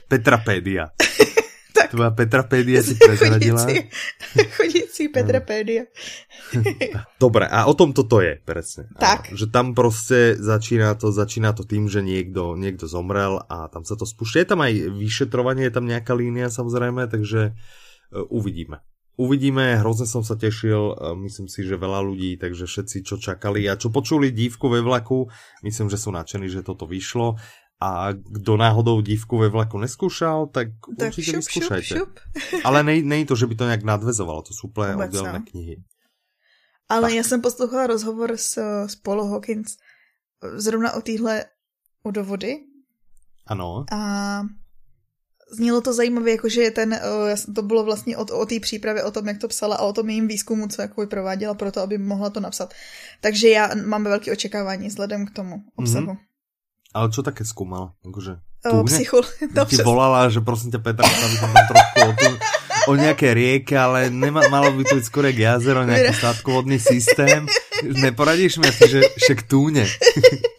Petrapédia. 0.06 0.94
tak. 1.78 1.92
Tvoja 1.92 2.12
Petrapédia 2.14 2.80
si 2.80 2.96
prezradila. 2.96 3.60
Chodící, 3.60 3.84
chodící 4.56 5.04
Petrapédia. 5.10 5.84
Dobre, 7.24 7.50
a 7.50 7.66
o 7.68 7.74
tom 7.74 7.92
toto 7.92 8.22
je, 8.24 8.40
presne. 8.42 8.88
Tak. 8.96 9.34
Áno, 9.34 9.38
že 9.38 9.46
tam 9.52 9.76
proste 9.76 10.40
začína 10.40 10.96
to, 10.96 11.12
začína 11.12 11.52
to 11.52 11.68
tým, 11.68 11.92
že 11.92 12.00
niekto, 12.00 12.56
niekto 12.56 12.88
zomrel 12.88 13.44
a 13.50 13.68
tam 13.68 13.84
sa 13.84 14.00
to 14.00 14.08
spúšťa. 14.08 14.42
Je 14.42 14.50
tam 14.50 14.62
aj 14.64 14.74
vyšetrovanie, 14.96 15.68
je 15.68 15.76
tam 15.76 15.86
nejaká 15.90 16.16
línia 16.16 16.48
samozrejme, 16.48 17.12
takže 17.12 17.52
uh, 17.52 18.24
uvidíme. 18.32 18.80
Uvidíme, 19.16 19.80
hrozne 19.80 20.04
som 20.04 20.28
sa 20.28 20.36
tešil, 20.36 20.92
e, 20.92 20.96
myslím 21.24 21.48
si, 21.48 21.64
že 21.64 21.80
veľa 21.80 22.04
ľudí, 22.04 22.36
takže 22.36 22.68
všetci, 22.68 22.98
čo 23.08 23.16
čakali 23.16 23.64
a 23.72 23.80
čo 23.80 23.88
počuli 23.88 24.36
dívku 24.36 24.68
ve 24.68 24.84
vlaku, 24.84 25.32
myslím, 25.64 25.88
že 25.88 25.96
sú 25.96 26.12
nadšení, 26.12 26.52
že 26.52 26.68
toto 26.68 26.84
vyšlo. 26.84 27.40
A 27.80 28.16
kdo 28.16 28.56
náhodou 28.56 29.04
dívku 29.04 29.36
ve 29.36 29.52
vlaku 29.52 29.80
neskúšal, 29.80 30.48
tak, 30.48 30.76
tak 30.96 31.12
určite 31.12 31.40
šup, 31.40 31.42
vyskúšajte. 31.44 31.94
Šup, 31.96 32.12
šup. 32.12 32.12
Ale 32.68 32.84
nej, 32.84 33.04
nej 33.04 33.28
to, 33.28 33.36
že 33.36 33.48
by 33.48 33.56
to 33.56 33.66
nějak 33.66 33.84
nadvezovalo, 33.84 34.42
to 34.48 34.54
sú 34.56 34.72
úplne 34.72 34.96
oddělené 34.96 35.44
knihy. 35.44 35.76
Ale 36.90 37.10
tak. 37.10 37.14
já 37.18 37.24
jsem 37.24 37.42
poslouchala 37.42 37.88
rozhovor 37.88 38.38
s, 38.38 38.58
s 38.88 38.96
Paul 38.96 39.24
Hawkins 39.28 39.78
zrovna 40.56 40.94
o 40.94 41.02
téhle 41.02 41.46
o 42.04 42.12
dovody 42.12 42.60
Ano. 43.48 43.86
A 43.92 44.42
znělo 45.56 45.82
to 45.82 45.94
zajímavě, 45.94 46.32
jakože 46.32 46.72
ten, 46.72 47.00
to 47.56 47.62
bylo 47.62 47.84
vlastně 47.84 48.18
o, 48.18 48.26
o 48.26 48.46
té 48.46 48.60
přípravě, 48.60 49.04
o 49.04 49.12
tom, 49.12 49.28
jak 49.28 49.38
to 49.38 49.48
psala 49.48 49.76
a 49.76 49.88
o 49.88 49.94
tom 49.94 50.10
jejím 50.10 50.28
výzkumu, 50.28 50.68
co 50.68 50.82
jako 50.82 51.08
prováděla 51.08 51.54
pro 51.54 51.72
to, 51.72 51.82
aby 51.82 51.98
mohla 51.98 52.30
to 52.30 52.40
napsat. 52.40 52.74
Takže 53.22 53.50
já 53.50 53.70
mám 53.86 54.04
velké 54.04 54.32
očekávání 54.32 54.88
vzhledem 54.88 55.26
k 55.26 55.32
tomu 55.32 55.56
obsahu. 55.76 56.06
Mm-hmm. 56.06 56.34
Ale 56.96 57.12
čo 57.12 57.28
také 57.28 57.44
skúmala? 57.44 57.92
Akože, 58.08 58.40
o, 58.72 58.88
psychol... 58.88 59.28
to 59.56 59.68
Ti 59.68 59.84
volala, 59.84 60.32
že 60.32 60.40
prosím 60.40 60.72
ťa 60.72 60.80
Petra, 60.80 61.04
aby 61.04 61.36
som 61.36 61.52
tam 61.52 61.68
trošku 61.68 61.98
o, 62.00 62.12
tu, 62.16 62.30
o 62.88 62.92
nejaké 62.96 63.36
rieke, 63.36 63.76
ale 63.76 64.08
nema, 64.08 64.48
malo 64.48 64.72
by 64.72 64.88
to 64.88 64.96
byť 64.96 65.04
skôr 65.04 65.28
jak 65.28 65.36
jazero, 65.36 65.84
nejaký 65.84 66.16
sladkovodný 66.24 66.80
systém. 66.80 67.52
Neporadíš 67.84 68.64
mi, 68.64 68.72
že 68.72 69.12
však 69.20 69.44
túne. 69.44 69.84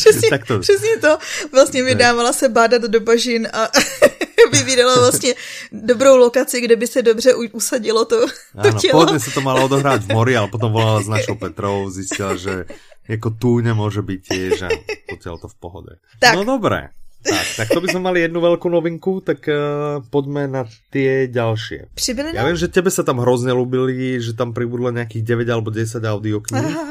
Přesně, 0.00 0.28
tak 0.30 0.46
to. 0.46 0.58
přesně 0.58 0.96
to. 1.00 1.18
Vlastně 1.52 1.82
vydávala 1.82 2.32
se 2.32 2.48
bádat 2.48 2.82
do 2.82 3.00
bažin 3.00 3.48
a 3.52 3.68
vybírala 4.52 4.98
vlastně 4.98 5.34
dobrou 5.72 6.16
lokaci, 6.16 6.60
kde 6.60 6.76
by 6.76 6.86
se 6.86 7.02
dobře 7.02 7.34
usadilo 7.34 8.04
to, 8.04 8.26
to 8.26 8.68
ano, 8.68 8.80
tělo. 8.80 8.94
Pôvodne 9.04 9.20
sa 9.20 9.30
to 9.30 9.40
malo 9.44 9.64
odohrať 9.68 10.08
v 10.08 10.12
mori, 10.16 10.32
ale 10.36 10.48
potom 10.48 10.72
volala 10.72 11.04
s 11.04 11.08
našou 11.08 11.36
Petrou, 11.42 11.90
zistila, 11.90 12.36
že 12.36 12.64
jako 13.08 13.30
tu 13.30 13.60
nemôže 13.60 14.02
byť 14.02 14.20
tiež 14.22 14.52
a 14.66 14.70
potiaľ 15.10 15.34
to 15.40 15.48
v 15.48 15.56
pohode. 15.60 15.92
Tak. 16.18 16.34
No 16.34 16.44
dobré. 16.44 16.94
Tak, 17.20 17.46
tak 17.56 17.68
to 17.68 17.84
by 17.84 17.92
sme 17.92 18.00
mali 18.00 18.24
jednu 18.24 18.40
veľkú 18.40 18.64
novinku, 18.72 19.20
tak 19.20 19.44
uh, 19.44 20.00
poďme 20.08 20.48
na 20.48 20.64
tie 20.88 21.28
ďalšie. 21.28 21.92
Přibyli 21.92 22.32
Ja 22.32 22.48
viem, 22.48 22.56
že 22.56 22.72
tebe 22.72 22.88
sa 22.88 23.04
tam 23.04 23.20
hrozne 23.20 23.52
ľúbili, 23.52 24.16
že 24.24 24.32
tam 24.32 24.56
pribudlo 24.56 24.88
nejakých 24.88 25.44
9 25.44 25.52
alebo 25.52 25.68
10 25.68 26.00
audiokníh. 26.00 26.76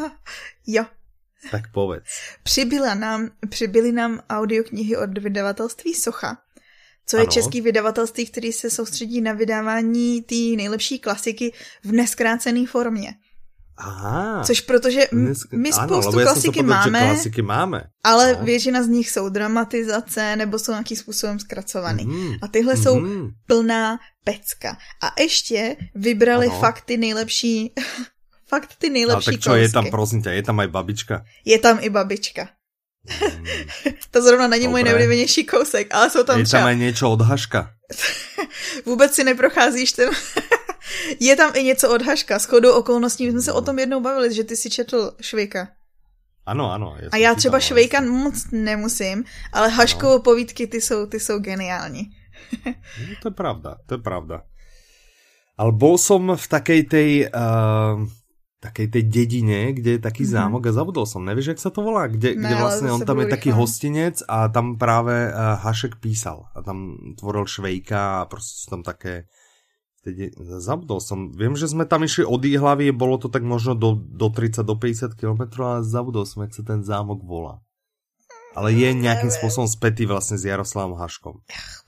Jo. 0.70 0.86
Tak 1.52 1.72
povedz. 1.72 2.04
Přibyla 2.44 2.96
nám, 2.96 3.30
přibyly 3.50 3.92
nám 3.92 4.22
audioknihy 4.30 4.98
od 4.98 5.18
vydavatelství 5.18 5.94
Socha, 5.94 6.38
co 7.06 7.18
je 7.18 7.24
ano. 7.24 7.32
český 7.32 7.62
vydavatelství, 7.62 8.26
který 8.26 8.52
se 8.52 8.70
soustředí 8.70 9.22
na 9.22 9.34
vydávání 9.34 10.22
té 10.22 10.36
nejlepší 10.36 11.00
klasiky 11.00 11.54
v 11.84 11.92
neskrácené 11.92 12.68
formě. 12.68 13.14
Aha. 13.80 14.44
Což 14.44 14.62
protože 14.62 15.08
my 15.54 15.74
spoustu 15.74 16.10
ano, 16.10 16.22
klasiky, 16.22 16.64
máme, 16.64 17.00
klasiky 17.00 17.42
máme, 17.42 17.84
ale 18.04 18.34
no. 18.34 18.46
většina 18.46 18.84
z 18.84 18.88
nich 18.88 19.10
jsou 19.10 19.30
dramatizace 19.30 20.36
nebo 20.36 20.60
jsou 20.60 20.72
nějakým 20.72 20.98
způsobem 20.98 21.40
zkracovaný. 21.40 22.06
Mm. 22.06 22.34
A 22.42 22.48
tyhle 22.48 22.76
mm. 22.76 22.84
jsou 22.84 23.00
mhm. 23.00 23.30
plná 23.48 24.00
pecka. 24.24 24.78
A 25.04 25.22
ještě 25.22 25.76
vybrali 25.96 26.48
ano. 26.48 26.60
fakt 26.60 26.82
ty 26.82 26.98
nejlepší 26.98 27.74
fakt 28.50 28.76
ty 28.82 28.90
nejlepší 28.90 29.28
Ale 29.28 29.38
tak 29.38 29.44
čo, 29.44 29.50
kousky. 29.50 29.62
je 29.62 29.70
tam, 29.70 29.86
prosím 29.90 30.22
tě, 30.22 30.30
je 30.30 30.44
tam 30.44 30.60
aj 30.60 30.68
babička? 30.68 31.16
Je 31.46 31.58
tam 31.60 31.78
i 31.82 31.90
babička. 31.90 32.50
Mm. 33.06 33.46
to 34.12 34.22
zrovna 34.22 34.48
není 34.48 34.66
Dobre. 34.66 34.72
můj 34.72 34.84
nejoblíbenější 34.84 35.46
kousek, 35.46 35.94
ale 35.94 36.10
jsou 36.10 36.24
tam 36.24 36.40
Je 36.40 36.46
tam 36.46 36.66
aj 36.66 36.78
něco 36.78 37.12
od 37.12 37.22
Haška? 37.22 37.72
Vůbec 38.86 39.16
si 39.16 39.24
neprocházíš 39.24 39.92
ten... 39.92 40.10
je 41.20 41.36
tam 41.36 41.52
i 41.56 41.64
něco 41.64 41.96
od 41.96 42.02
Haška. 42.02 42.40
S 42.40 42.46
chodou 42.46 42.74
okolností 42.74 43.26
my 43.26 43.32
jsme 43.32 43.42
se 43.42 43.54
o 43.54 43.62
tom 43.62 43.80
jednou 43.80 44.02
bavili, 44.02 44.34
že 44.34 44.44
ty 44.44 44.56
si 44.56 44.70
četl 44.70 45.16
Švejka. 45.22 45.68
Ano, 46.46 46.72
ano. 46.72 46.98
A 47.12 47.18
já 47.18 47.36
třeba 47.36 47.60
Švejka 47.60 48.02
moc 48.02 48.52
nemusím, 48.52 49.24
ale 49.54 49.70
Haškovo 49.70 50.14
no. 50.14 50.20
povídky, 50.20 50.68
ty 50.68 50.82
jsou, 50.82 51.06
ty 51.06 51.20
jsou 51.20 51.40
geniální. 51.40 52.10
no, 52.66 53.16
to 53.22 53.28
je 53.28 53.32
pravda, 53.32 53.76
to 53.86 53.94
je 53.94 53.98
pravda. 53.98 54.42
Ale 55.60 55.72
bol 55.76 56.00
som 56.00 56.40
v 56.40 56.46
takej 56.48 56.82
tej... 56.88 57.10
Uh 57.36 58.08
takej 58.60 58.88
tej 58.92 59.04
dedine, 59.08 59.72
kde 59.72 59.96
je 59.96 60.02
taký 60.04 60.28
mm-hmm. 60.28 60.36
zámok 60.36 60.62
a 60.68 60.76
zabudol 60.76 61.08
som, 61.08 61.24
nevíš, 61.24 61.56
jak 61.56 61.64
sa 61.64 61.72
to 61.72 61.80
volá? 61.80 62.12
Kde, 62.12 62.36
ne, 62.36 62.44
kde 62.44 62.56
vlastne 62.60 62.92
on 62.92 63.02
tam 63.08 63.24
je 63.24 63.32
taký 63.32 63.56
hostinec 63.56 64.20
a 64.28 64.52
tam 64.52 64.76
práve 64.76 65.32
uh, 65.32 65.56
Hašek 65.64 66.04
písal 66.04 66.52
a 66.52 66.60
tam 66.60 67.00
tvoril 67.16 67.48
Švejka 67.48 68.22
a 68.22 68.26
prostě 68.28 68.52
sú 68.64 68.68
tam 68.70 68.84
také 68.84 69.24
Tedy 70.00 70.32
zabudol 70.64 71.04
som. 71.04 71.36
Viem, 71.36 71.60
že 71.60 71.68
sme 71.68 71.84
tam 71.84 72.08
išli 72.08 72.24
od 72.24 72.40
Jihlavy, 72.40 72.96
bolo 72.96 73.20
to 73.20 73.28
tak 73.28 73.44
možno 73.44 73.76
do, 73.76 74.00
do 74.00 74.32
30, 74.32 74.64
do 74.64 74.80
50 74.80 75.12
km, 75.20 75.44
ale 75.60 75.84
zabudol 75.84 76.24
som, 76.24 76.48
jak 76.48 76.56
sa 76.56 76.64
ten 76.64 76.88
zámok 76.88 77.20
volá. 77.20 77.60
Ale 78.56 78.72
je 78.72 78.96
nejakým 78.96 79.28
spôsobom 79.28 79.68
spätý 79.68 80.08
vlastne 80.08 80.40
s 80.40 80.48
Jaroslavom 80.48 80.96
Haškom. 80.96 81.44
Ach, 81.52 81.84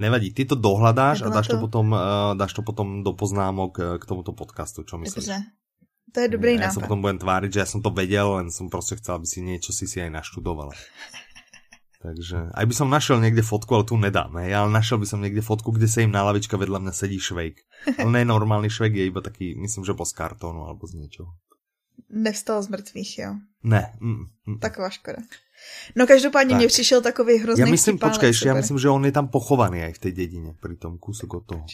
Nevadí, 0.00 0.32
ty 0.32 0.48
to 0.48 0.56
dohľadáš 0.56 1.22
a 1.22 1.28
dáš 1.28 1.52
to, 1.52 1.60
to, 1.60 1.68
potom, 1.68 1.92
uh, 1.92 2.32
dáš 2.32 2.56
to 2.56 2.64
potom 2.64 3.04
do 3.04 3.12
poznámok 3.12 3.72
uh, 3.76 3.84
k 4.00 4.04
tomuto 4.08 4.32
podcastu, 4.32 4.80
čo 4.80 4.96
myslíš? 4.96 5.28
Dobře. 5.28 5.38
To 6.10 6.18
je 6.20 6.28
dobrý 6.28 6.58
nápad. 6.58 6.66
Ja 6.66 6.74
sa 6.74 6.82
potom 6.82 7.04
budem 7.04 7.22
tváriť, 7.22 7.50
že 7.54 7.60
ja 7.62 7.68
som 7.68 7.84
to 7.84 7.94
vedel, 7.94 8.34
len 8.34 8.50
som 8.50 8.66
prostě 8.66 8.96
chcel, 8.98 9.14
aby 9.14 9.26
si 9.26 9.40
niečo 9.44 9.70
si 9.70 9.86
si 9.86 10.02
aj 10.02 10.10
naštudovala. 10.10 10.74
Takže 12.02 12.56
aj 12.56 12.64
by 12.64 12.74
som 12.74 12.88
našiel 12.88 13.20
niekde 13.20 13.44
fotku, 13.44 13.76
ale 13.76 13.84
tu 13.84 13.92
nedám, 14.00 14.32
hej, 14.40 14.56
ale 14.56 14.72
našiel 14.72 14.96
by 14.96 15.06
som 15.06 15.20
niekde 15.20 15.44
fotku, 15.44 15.68
kde 15.68 15.84
sa 15.84 16.00
im 16.00 16.08
na 16.08 16.24
lavička 16.24 16.56
vedľa 16.56 16.80
mňa 16.80 16.92
sedí 16.96 17.20
švejk. 17.20 17.60
Ale 18.00 18.08
ne 18.08 18.24
normálny 18.24 18.72
švejk, 18.72 18.94
je 18.96 19.04
iba 19.04 19.20
taký, 19.20 19.52
myslím, 19.60 19.84
že 19.84 19.92
po 19.92 20.08
z 20.08 20.16
kartónu 20.16 20.64
alebo 20.64 20.88
z 20.88 20.96
niečoho. 20.96 21.36
Nevstal 22.08 22.64
z 22.64 22.72
mrtvých, 22.72 23.12
jo? 23.20 23.30
Ne. 23.68 23.92
Mm, 24.00 24.32
mm. 24.48 24.58
Taková 24.64 24.88
škoda. 24.88 25.20
No 25.96 26.06
každopádně 26.06 26.50
tak. 26.50 26.58
mně 26.58 26.68
přišel 26.68 27.00
takový 27.02 27.38
hrozný 27.38 27.60
Já 27.60 27.66
myslím, 27.66 27.98
počkej, 27.98 28.32
já 28.46 28.54
myslím, 28.54 28.78
že 28.78 28.88
on 28.88 29.04
je 29.04 29.12
tam 29.12 29.28
pochovaný 29.28 29.82
aj 29.82 29.92
v 29.92 29.98
té 29.98 30.10
dědině, 30.10 30.54
pri 30.60 30.76
tom 30.76 30.98
kúsok 30.98 31.34
od 31.34 31.46
toho. 31.46 31.64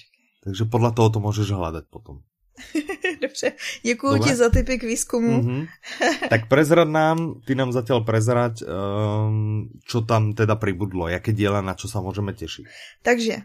Takže 0.45 0.65
podle 0.65 0.93
toho 0.93 1.11
to 1.11 1.21
můžeš 1.21 1.51
hledat 1.51 1.85
potom. 1.91 2.19
Dobře, 3.23 3.53
děkuji 3.83 4.19
ti 4.19 4.37
za 4.37 4.51
typy 4.51 4.79
k 4.79 4.83
výzkumu. 4.83 5.43
Mm-hmm. 5.43 5.67
Tak 6.31 6.49
prezrad 6.49 6.89
nám, 6.89 7.41
ty 7.47 7.55
nám 7.55 7.73
zatiaľ 7.73 8.05
prezrať, 8.05 8.65
um, 8.65 9.69
čo 9.85 10.01
tam 10.09 10.33
teda 10.33 10.57
pribudlo, 10.57 11.09
jaké 11.09 11.33
diela, 11.33 11.61
na 11.61 11.75
čo 11.75 11.89
sa 11.89 12.01
můžeme 12.01 12.33
těšit. 12.33 12.67
Takže, 13.03 13.37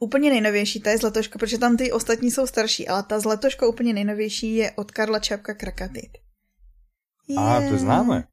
úplně 0.00 0.30
nejnovější, 0.30 0.80
ta 0.80 0.90
je 0.90 0.98
z 0.98 1.02
letoška, 1.02 1.38
protože 1.38 1.58
tam 1.58 1.76
ty 1.76 1.92
ostatní 1.92 2.30
jsou 2.30 2.46
starší, 2.46 2.88
ale 2.88 3.02
ta 3.02 3.20
z 3.20 3.24
letoška 3.24 3.66
úplně 3.66 3.92
nejnovější 3.92 4.54
je 4.54 4.72
od 4.72 4.90
Karla 4.90 5.18
Čapka 5.18 5.54
Krakatit. 5.54 6.10
A, 7.36 7.60
to 7.60 7.62
je 7.62 7.78
známe. 7.78 8.24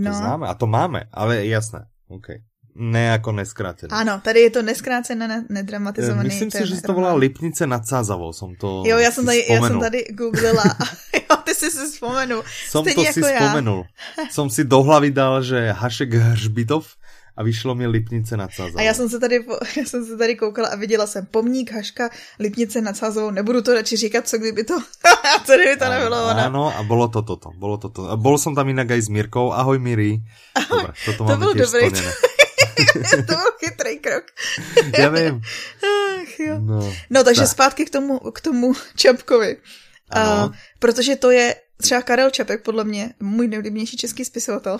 No. 0.00 0.10
To 0.10 0.16
známe, 0.16 0.48
a 0.48 0.54
to 0.56 0.66
máme, 0.66 1.04
ale 1.12 1.46
jasné. 1.46 1.84
Okay. 2.08 2.40
Ne 2.74 3.04
jako 3.04 3.32
neskrácené. 3.32 3.90
Ano, 3.92 4.20
tady 4.24 4.40
je 4.40 4.50
to 4.50 4.62
neskrácené, 4.62 5.44
nedramatizovaný. 5.48 6.28
Myslím 6.28 6.50
si, 6.50 6.66
že 6.66 6.80
to 6.80 6.92
volá 6.92 7.14
Lipnice 7.14 7.66
nad 7.66 7.86
Sázavou, 7.86 8.32
som 8.32 8.56
to 8.56 8.82
Jo, 8.86 8.98
já 8.98 9.10
jsem 9.10 9.26
tady, 9.26 9.46
já 9.50 9.60
jsem 9.68 9.80
tady 9.80 10.04
googlila. 10.10 10.64
jo, 11.14 11.36
ty 11.44 11.54
si 11.54 11.70
si 11.70 11.86
vzpomenul. 11.92 12.42
Som 12.70 12.84
Stejně 12.84 13.06
to 13.06 13.12
si 13.12 13.20
já. 13.20 13.40
spomenul. 13.40 13.84
Som 14.30 14.50
si 14.50 14.64
do 14.64 14.82
hlavy 14.82 15.10
dal, 15.10 15.42
že 15.42 15.72
Hašek 15.72 16.14
Hřbitov 16.14 16.86
a 17.40 17.42
vyšlo 17.42 17.72
mi 17.74 17.88
Lipnice 17.88 18.36
nad 18.36 18.52
Sázavou. 18.52 18.78
A 18.78 18.82
já 18.82 18.94
jsem 18.94 19.08
se 19.08 19.18
tady, 19.20 19.44
já 19.76 19.84
jsem 19.84 20.04
se 20.04 20.16
tady 20.16 20.36
koukala 20.36 20.68
a 20.68 20.76
viděla 20.76 21.06
jsem 21.06 21.26
pomník 21.26 21.72
Haška 21.72 22.10
Lipnice 22.38 22.80
nad 22.80 22.96
Sázavou. 22.96 23.30
Nebudu 23.30 23.62
to 23.62 23.74
radši 23.74 23.96
říkat, 23.96 24.28
co 24.28 24.38
kdyby 24.38 24.64
to, 24.64 24.78
co 25.46 25.52
kdyby 25.54 25.76
to 25.76 25.88
nebylo 25.88 26.16
ona. 26.24 26.44
Áno, 26.52 26.68
a 26.68 26.84
bolo 26.84 27.08
to 27.08 27.24
toto, 27.24 27.48
bolo 27.56 27.80
to 27.80 27.88
to. 27.88 28.12
A 28.12 28.16
bol 28.20 28.36
som 28.36 28.52
tam 28.52 28.68
inak 28.68 28.92
aj 28.92 29.00
s 29.00 29.08
Mirkou. 29.08 29.56
Ahoj 29.56 29.80
Miri. 29.80 30.20
Dobre, 30.52 30.92
toto 31.08 31.24
to 31.24 31.56
tiež 31.56 31.70
dobrý. 31.72 31.96
to 33.28 33.32
byl 33.32 33.50
chytrý 33.64 33.98
krok. 33.98 34.24
Já 34.98 35.08
vím. 35.08 35.40
Ach, 35.80 36.40
jo. 36.40 36.60
No, 36.60 36.92
no 37.10 37.24
takže 37.24 37.48
tak. 37.48 37.50
zpátky 37.50 37.82
k 37.88 37.90
tomu, 37.90 38.18
k 38.18 38.40
tomu 38.40 38.72
Čapkovi. 38.96 39.56
Uh, 40.16 40.52
protože 40.78 41.16
to 41.16 41.30
je 41.30 41.54
třeba 41.80 42.02
Karel 42.02 42.30
Čapek, 42.30 42.62
podle 42.62 42.84
mě, 42.84 43.14
můj 43.20 43.48
nejoblíbenější 43.48 43.96
český 43.96 44.24
spisovatel, 44.24 44.78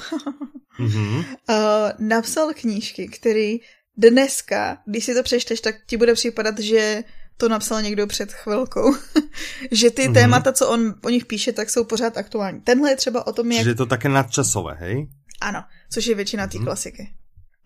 mm-hmm. 0.78 1.18
uh, 1.18 1.56
napsal 1.98 2.52
knížky, 2.54 3.08
který 3.08 3.60
dneska, 3.96 4.78
když 4.86 5.04
si 5.04 5.14
to 5.14 5.22
přečteš, 5.22 5.60
tak 5.60 5.74
ti 5.86 5.96
bude 5.96 6.14
připadat, 6.14 6.58
že 6.58 7.04
to 7.36 7.48
napsal 7.48 7.82
někdo 7.82 8.06
před 8.06 8.32
chvilkou. 8.32 8.94
že 9.70 9.90
ty 9.90 10.08
mm-hmm. 10.08 10.14
témata, 10.14 10.52
co 10.52 10.68
on 10.68 10.94
o 11.04 11.08
nich 11.08 11.26
píše, 11.26 11.52
tak 11.52 11.70
jsou 11.70 11.84
pořád 11.84 12.16
aktuální. 12.16 12.60
Tenhle 12.60 12.90
je 12.90 12.96
třeba 12.96 13.26
o 13.26 13.32
tom, 13.32 13.52
jak... 13.52 13.64
Že 13.64 13.70
je 13.70 13.74
to 13.74 13.86
také 13.86 14.08
nadčasové, 14.08 14.74
hej? 14.74 15.08
Ano, 15.40 15.64
což 15.90 16.06
je 16.06 16.14
většina 16.14 16.46
té 16.46 16.58
mm-hmm. 16.58 16.64
klasiky. 16.64 17.14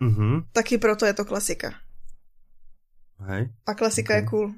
Mm-hmm. 0.01 0.45
Taky 0.53 0.79
proto 0.79 1.07
je 1.07 1.15
to 1.15 1.25
klasika. 1.25 1.75
Hej. 3.21 3.49
A 3.67 3.75
klasika 3.75 4.15
okay. 4.15 4.23
je 4.23 4.27
cool. 4.27 4.55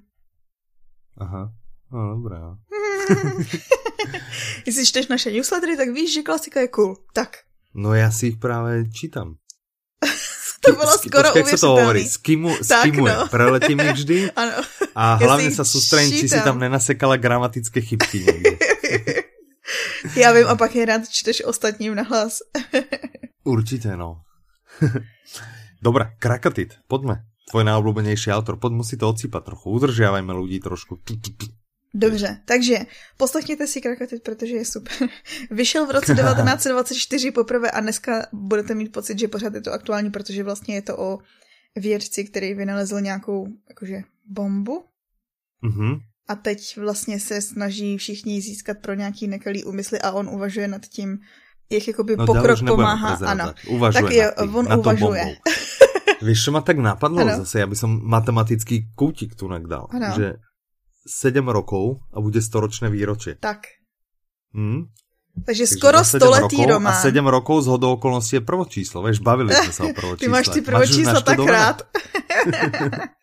Aha. 1.19 1.53
No, 1.93 2.15
dobré. 2.15 2.37
Jestli 4.67 4.87
čteš 4.87 5.09
naše 5.09 5.33
newslettery, 5.33 5.77
tak 5.77 5.89
víš, 5.89 6.15
že 6.15 6.23
klasika 6.23 6.61
je 6.61 6.69
cool. 6.69 6.97
Tak. 7.13 7.37
No 7.75 7.95
já 7.95 8.11
si 8.11 8.27
ich 8.27 8.37
právě 8.37 8.91
čítám. 8.91 9.35
to 10.61 10.73
bylo 10.73 10.99
skoro 10.99 11.23
Počkej, 11.23 11.41
jak 11.41 11.49
se 11.49 11.57
to 11.57 11.69
hovorí? 11.69 12.09
Skimu, 12.09 12.57
skimuje. 12.63 13.15
No. 13.15 13.29
Preletím 13.29 13.81
ich 13.81 13.93
vždy. 13.93 14.31
ano. 14.37 14.53
A 14.95 15.15
hlavně 15.15 15.51
se 15.51 15.65
soustředím, 15.65 16.21
či 16.21 16.29
si 16.29 16.41
tam 16.41 16.59
nenasekala 16.59 17.17
gramatické 17.17 17.81
chybky 17.81 18.19
někde. 18.19 18.51
Já 20.17 20.33
vím, 20.33 20.47
a 20.47 20.57
pak 20.57 20.75
je 20.75 20.87
rád 20.87 21.09
čteš 21.09 21.45
ostatním 21.45 21.95
na 21.95 22.03
hlas. 22.03 22.39
Určitě, 23.45 23.97
no. 23.97 24.21
Dobre, 25.83 26.17
Krakatit, 26.19 26.75
poďme. 26.89 27.29
Tvoj 27.47 27.63
najobľúbenejší 27.63 28.35
autor, 28.35 28.59
poďme 28.59 28.83
si 28.83 28.99
to 28.99 29.07
odsýpať 29.07 29.55
trochu. 29.55 29.71
Udržiavajme 29.71 30.35
ľudí 30.35 30.59
trošku. 30.59 30.99
Dobře, 31.97 32.41
takže 32.45 32.79
poslechněte 33.17 33.67
si 33.67 33.81
Krakatit, 33.81 34.23
protože 34.23 34.57
je 34.57 34.65
super. 34.65 35.09
Vyšel 35.51 35.87
v 35.87 35.91
roce 35.91 36.15
1924 36.15 37.31
poprvé 37.31 37.71
a 37.71 37.81
dneska 37.81 38.27
budete 38.33 38.75
mít 38.75 38.93
pocit, 38.93 39.19
že 39.19 39.29
pořád 39.29 39.55
je 39.55 39.61
to 39.61 39.73
aktuální, 39.73 40.11
protože 40.11 40.43
vlastně 40.43 40.75
je 40.75 40.83
to 40.83 40.99
o 40.99 41.19
vědci, 41.77 42.25
který 42.25 42.55
vynalezl 42.55 43.01
nějakou 43.01 43.49
jakože 43.69 44.03
bombu. 44.29 44.85
Mm-hmm. 45.65 46.01
A 46.29 46.35
teď 46.35 46.77
vlastně 46.77 47.21
se 47.21 47.41
snaží 47.41 47.97
všichni 47.97 48.41
získat 48.41 48.79
pro 48.79 48.95
nějaký 48.95 49.29
nekalý 49.29 49.65
úmysly 49.65 50.01
a 50.01 50.13
on 50.13 50.29
uvažuje 50.29 50.69
nad 50.69 50.87
tím, 50.87 51.19
jak 51.71 51.89
jakoby 51.89 52.17
no, 52.17 52.27
pokrok 52.27 52.59
pomáhá. 52.67 53.17
Ano, 53.27 53.55
uvažuje 53.69 54.03
tak 54.03 54.13
je, 54.13 54.33
tým, 54.39 54.57
on 54.57 54.79
uvažuje. 54.79 55.37
Víš, 56.23 56.49
čo 56.49 56.51
ma 56.53 56.61
tak 56.65 56.81
napadlo 56.81 57.21
ano. 57.21 57.45
zase, 57.45 57.61
ja 57.61 57.69
by 57.69 57.77
som 57.77 58.01
matematický 58.01 58.97
kútik 58.97 59.37
tu 59.37 59.53
dal. 59.53 59.85
Ano. 59.93 60.17
Že 60.17 60.41
7 61.07 61.47
rokov 61.49 62.03
a 62.11 62.19
bude 62.21 62.43
storočné 62.43 62.91
výročie. 62.91 63.39
Tak. 63.39 63.71
Hm? 64.53 64.91
Takže, 65.37 65.47
Takže 65.47 65.65
skoro 65.69 66.01
stoletý 66.01 66.65
román. 66.65 66.97
A 66.97 67.01
7 67.01 67.21
rokov 67.29 67.65
z 67.65 67.67
hodou 67.69 68.01
okolností 68.01 68.41
je 68.41 68.43
prvočíslo. 68.43 69.05
Vieš, 69.05 69.21
bavili 69.21 69.53
sme 69.53 69.73
sa 69.73 69.83
o 69.85 69.93
prvočísle. 69.93 70.25
Ty 70.25 70.33
máš 70.33 70.47
ty 70.49 70.61
prvočíslo 70.65 71.21
tak 71.21 71.39
rád. 71.39 71.79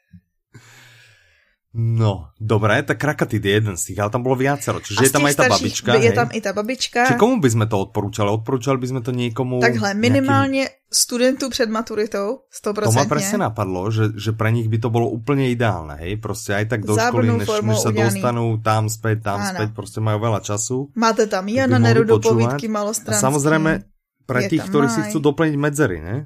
No, 1.74 2.30
dobré, 2.38 2.86
tak 2.86 3.02
Krakatit 3.02 3.42
je 3.42 3.50
jeden 3.58 3.74
z 3.74 3.90
tých, 3.90 3.98
ale 3.98 4.14
tam 4.14 4.22
bolo 4.22 4.38
viacero, 4.38 4.78
čiže 4.78 5.10
je 5.10 5.14
tam 5.14 5.26
aj 5.26 5.34
tá 5.34 5.50
babička. 5.50 5.98
Je 5.98 6.14
hej? 6.14 6.18
tam 6.18 6.30
i 6.30 6.38
tá 6.38 6.54
babička. 6.54 7.10
Či 7.10 7.18
komu 7.18 7.42
by 7.42 7.50
sme 7.50 7.66
to 7.66 7.82
odporúčali? 7.90 8.30
Odporúčali 8.30 8.78
by 8.78 8.88
sme 8.94 9.02
to 9.02 9.10
niekomu... 9.10 9.58
Takhle, 9.58 9.98
minimálne 9.98 10.70
nejakým... 10.70 10.94
studentu 10.94 11.50
před 11.50 11.74
maturitou, 11.74 12.46
100%. 12.54 12.86
To 12.86 12.94
ma 12.94 13.10
presne 13.10 13.50
napadlo, 13.50 13.90
že, 13.90 14.14
že 14.14 14.38
pre 14.38 14.54
nich 14.54 14.70
by 14.70 14.86
to 14.86 14.94
bolo 14.94 15.10
úplne 15.10 15.50
ideálne, 15.50 15.98
hej? 15.98 16.22
Proste 16.22 16.54
aj 16.62 16.78
tak 16.78 16.86
do 16.86 16.94
Zábrnou 16.94 17.42
školy, 17.42 17.66
než, 17.66 17.74
než 17.74 17.78
sa 17.82 17.90
dostanú 17.90 18.62
tam 18.62 18.86
späť, 18.86 19.34
tam 19.34 19.42
Áno. 19.42 19.50
späť, 19.58 19.70
proste 19.74 19.98
majú 19.98 20.22
veľa 20.22 20.46
času. 20.46 20.94
Máte 20.94 21.26
tam 21.26 21.50
Jana 21.50 21.82
Nerudu, 21.82 22.22
povídky 22.22 22.70
malostranský. 22.70 23.18
A 23.18 23.26
samozrejme, 23.26 23.93
pre 24.24 24.48
tých, 24.48 24.64
ktorí 24.68 24.88
si 24.88 25.02
chcú 25.08 25.20
doplniť 25.20 25.56
medzery, 25.60 26.00
ne? 26.00 26.18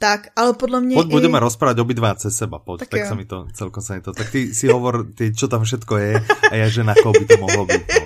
Tak, 0.00 0.32
ale 0.32 0.56
podľa 0.56 0.80
mňa... 0.80 0.94
Poď 0.96 1.08
i... 1.08 1.12
budeme 1.12 1.38
rozprávať 1.44 1.76
obidva 1.84 2.16
cez 2.16 2.32
seba, 2.32 2.56
poď, 2.56 2.88
tak, 2.88 2.96
tak 2.96 3.04
sa 3.04 3.14
mi 3.14 3.28
to, 3.28 3.44
celkom 3.52 3.84
sa 3.84 4.00
mi 4.00 4.00
to... 4.00 4.16
Tak 4.16 4.32
ty 4.32 4.56
si 4.56 4.64
hovor, 4.72 5.12
ty, 5.12 5.28
čo 5.36 5.44
tam 5.44 5.60
všetko 5.60 5.94
je 6.00 6.12
a 6.24 6.54
ja, 6.56 6.66
že 6.72 6.80
na 6.80 6.96
koho 6.96 7.12
by 7.12 7.24
to 7.28 7.36
mohlo 7.36 7.68
byť. 7.68 7.84
No. 7.84 8.04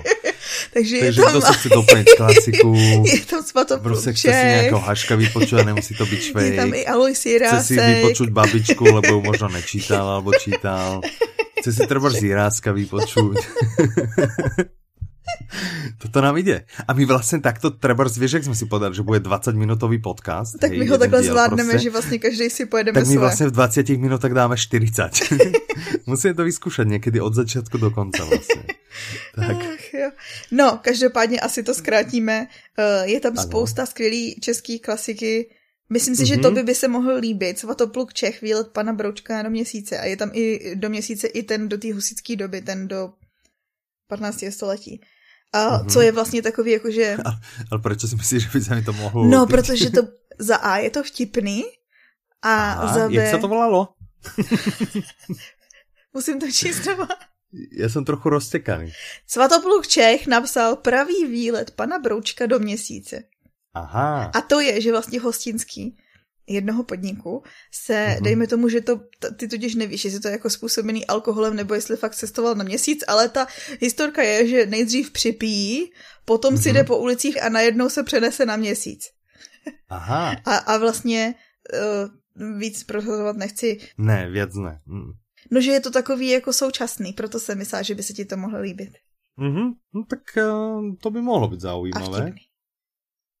Takže, 0.75 0.97
Takže 1.07 1.21
je 1.21 1.23
tam... 1.23 1.31
kto 1.31 1.39
sa 1.39 1.53
chce 1.57 1.69
doplniť 1.71 2.07
klasiku, 2.19 2.71
je 3.15 3.23
tam 3.23 3.41
Proste 3.79 4.11
chce 4.11 4.27
si 4.27 4.45
nejakého 4.59 4.81
haška 4.83 5.15
vypočuť 5.15 5.57
a 5.63 5.63
nemusí 5.71 5.93
to 5.95 6.03
byť 6.03 6.19
švej. 6.19 6.43
Je 6.43 6.51
tam 6.59 6.71
i 6.75 6.83
Alois 6.83 7.15
Jirásek. 7.15 7.63
Chce 7.63 7.79
si 7.79 7.79
vypočuť 7.79 8.29
babičku, 8.35 8.83
lebo 8.83 9.09
ju 9.15 9.19
možno 9.23 9.47
nečítal 9.55 10.03
alebo 10.19 10.35
čítal. 10.35 10.99
Chce 11.63 11.71
si 11.71 11.83
treba 11.87 12.11
Jiráska 12.11 12.75
vypočuť. 12.75 13.39
Toto 16.01 16.21
nám 16.21 16.37
ide. 16.37 16.67
A 16.87 16.93
my 16.93 17.03
vlastne 17.07 17.39
takto, 17.39 17.71
treba 17.71 18.03
vieš, 18.05 18.39
jak 18.41 18.45
sme 18.45 18.55
si 18.55 18.65
povedali, 18.67 18.95
že 18.95 19.03
bude 19.03 19.23
20 19.23 19.55
minútový 19.55 20.03
podcast. 20.03 20.59
Tak 20.59 20.71
hej, 20.71 20.79
my 20.79 20.85
ho 20.91 20.97
takhle 20.97 21.21
zvládneme, 21.23 21.73
proste. 21.75 21.83
že 21.83 21.89
vlastne 21.89 22.17
každý 22.19 22.45
si 22.51 22.63
pojedeme 22.65 22.95
Tak 22.99 23.07
my 23.07 23.15
svoje. 23.15 23.23
vlastne 23.23 23.45
v 23.49 23.53
20 23.53 24.03
minútach 24.03 24.33
dáme 24.33 24.55
40. 24.57 26.05
Musíme 26.09 26.33
to 26.33 26.43
vyskúšať 26.43 26.85
niekedy 26.85 27.17
od 27.17 27.33
začiatku 27.33 27.75
do 27.79 27.89
konca 27.89 28.21
vlastne. 28.25 28.63
Tak. 29.35 29.57
Ach, 29.75 29.93
jo. 29.93 30.09
No, 30.51 30.79
každopádně 30.81 31.39
asi 31.39 31.63
to 31.63 31.73
zkrátíme. 31.73 32.47
Uh, 32.79 33.09
je 33.09 33.19
tam 33.19 33.33
ano. 33.33 33.43
spousta 33.43 33.85
skvělý 33.85 34.35
český 34.39 34.79
klasiky. 34.79 35.49
Myslím 35.89 36.15
si, 36.15 36.23
mm-hmm. 36.23 36.27
že 36.27 36.37
to 36.37 36.51
by, 36.51 36.63
by 36.63 36.75
se 36.75 36.87
mohl 36.87 37.15
líbit. 37.15 37.59
Svatopluk 37.59 38.13
Čech, 38.13 38.41
výlet 38.41 38.67
pana 38.67 38.93
Broučka 38.93 39.41
do 39.41 39.49
měsíce. 39.49 39.99
A 39.99 40.05
je 40.05 40.17
tam 40.17 40.31
i 40.33 40.75
do 40.75 40.89
měsíce 40.89 41.27
i 41.27 41.43
ten 41.43 41.69
do 41.69 41.77
té 41.77 41.93
husické 41.93 42.35
doby, 42.35 42.61
ten 42.61 42.87
do 42.87 43.13
15. 44.07 44.43
století. 44.49 45.01
A 45.55 45.57
mm-hmm. 45.57 45.89
co 45.91 46.01
je 46.01 46.11
vlastně 46.11 46.41
takový, 46.41 46.71
jakože... 46.71 47.17
Ale, 47.25 47.39
ale 47.71 47.81
proč 47.81 48.01
si 48.01 48.15
myslíš, 48.15 48.43
že 48.43 48.49
by 48.53 48.61
se 48.61 48.75
mi 48.75 48.83
to 48.83 48.93
mohlo... 48.93 49.25
No, 49.25 49.47
protože 49.47 49.89
to 49.89 50.01
za 50.39 50.55
A 50.55 50.77
je 50.77 50.89
to 50.89 51.03
vtipný 51.03 51.63
a 52.41 52.71
Aha, 52.71 52.93
za 52.93 53.07
B... 53.07 53.13
Jak 53.13 53.29
se 53.31 53.37
to 53.37 53.47
volalo? 53.47 53.87
Musím 56.13 56.39
to 56.39 56.51
číst 56.51 56.85
doma. 56.85 57.07
Já 57.71 57.89
jsem 57.89 58.05
trochu 58.05 58.29
roztekaný. 58.29 58.91
Svatopluk 59.27 59.87
Čech 59.87 60.27
napsal 60.27 60.75
pravý 60.75 61.25
výlet 61.25 61.71
pana 61.71 61.99
Broučka 61.99 62.45
do 62.45 62.59
měsíce. 62.59 63.23
Aha. 63.73 64.31
A 64.33 64.41
to 64.41 64.59
je, 64.59 64.81
že 64.81 64.91
vlastně 64.91 65.19
hostinský 65.19 65.97
jednoho 66.47 66.83
podniku 66.83 67.43
se, 67.71 67.93
mm-hmm. 67.93 68.21
dejme 68.21 68.47
tomu, 68.47 68.69
že 68.69 68.81
to, 68.81 68.99
ty 69.37 69.47
totiž 69.47 69.75
nevíš, 69.75 70.05
jestli 70.05 70.19
to 70.19 70.27
je 70.27 70.31
jako 70.31 70.49
způsobený 70.49 71.07
alkoholem, 71.07 71.55
nebo 71.55 71.73
jestli 71.73 71.97
fakt 71.97 72.15
cestoval 72.15 72.55
na 72.55 72.63
měsíc, 72.63 73.03
ale 73.07 73.29
ta 73.29 73.47
historka 73.79 74.23
je, 74.23 74.47
že 74.47 74.65
nejdřív 74.65 75.11
připíjí, 75.11 75.91
potom 76.25 76.55
mm-hmm. 76.55 76.61
si 76.61 76.73
jde 76.73 76.83
po 76.83 76.97
ulicích 76.97 77.43
a 77.43 77.49
najednou 77.49 77.89
se 77.89 78.03
přenese 78.03 78.45
na 78.45 78.55
měsíc. 78.55 79.05
Aha. 79.89 80.35
A, 80.45 80.55
a 80.55 80.77
vlastně 80.77 81.35
uh, 81.73 82.59
víc 82.59 82.83
prozrazovat 82.83 83.37
nechci. 83.37 83.77
Ne, 83.97 84.29
věc 84.29 84.55
ne. 84.55 84.81
Mm. 84.85 85.11
No, 85.51 85.61
že 85.61 85.71
je 85.71 85.79
to 85.79 85.91
takový 85.91 86.29
jako 86.29 86.53
současný, 86.53 87.13
proto 87.13 87.39
se 87.39 87.55
myslá, 87.55 87.81
že 87.81 87.95
by 87.95 88.03
se 88.03 88.13
ti 88.13 88.25
to 88.25 88.37
mohlo 88.37 88.61
líbit. 88.61 88.89
Mhm, 89.37 89.71
no 89.93 90.03
tak 90.09 90.19
uh, 90.37 90.95
to 91.01 91.11
by 91.11 91.21
mohlo 91.21 91.47
být 91.47 91.61
zaujímavé. 91.61 92.31
A. 92.31 92.54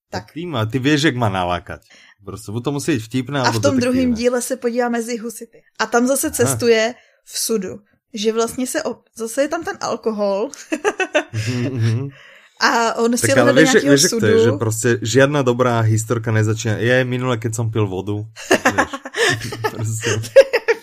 tak 0.09 0.31
ty, 0.33 0.45
má, 0.45 0.65
ty 0.65 0.79
vieš, 0.79 1.03
jak 1.03 1.15
ma 1.15 1.29
nalákať. 1.29 1.81
Prostě 2.25 2.51
to 2.63 2.71
musí 2.71 2.91
být 2.91 2.99
vtipné. 2.99 3.41
A 3.41 3.51
v 3.51 3.59
tom 3.59 3.79
druhém 3.79 4.13
díle 4.13 4.41
se 4.41 4.57
podívá 4.57 4.89
mezi 4.89 5.17
husity. 5.17 5.61
A 5.79 5.85
tam 5.85 6.07
zase 6.07 6.31
cestuje 6.31 6.85
Aha. 6.85 6.95
v 7.25 7.39
sudu. 7.39 7.79
Že 8.13 8.31
vlastně 8.31 8.67
se, 8.67 8.83
op... 8.83 9.03
zase 9.17 9.41
je 9.41 9.47
tam 9.47 9.63
ten 9.63 9.77
alkohol. 9.81 10.49
Mhm. 11.33 12.09
a 12.61 12.93
on 12.93 13.17
si 13.17 13.31
hledá 13.31 13.61
nějakého 13.61 13.89
vieš, 13.89 14.01
sudu. 14.01 14.19
To 14.19 14.25
je, 14.25 14.43
že 14.43 14.51
prostě 14.51 14.99
žiadna 15.01 15.41
dobrá 15.41 15.79
historka 15.79 16.31
nezačíná. 16.31 16.77
Je 16.77 17.05
minule, 17.05 17.37
keď 17.37 17.55
som 17.55 17.71
pil 17.71 17.87
vodu. 17.87 18.25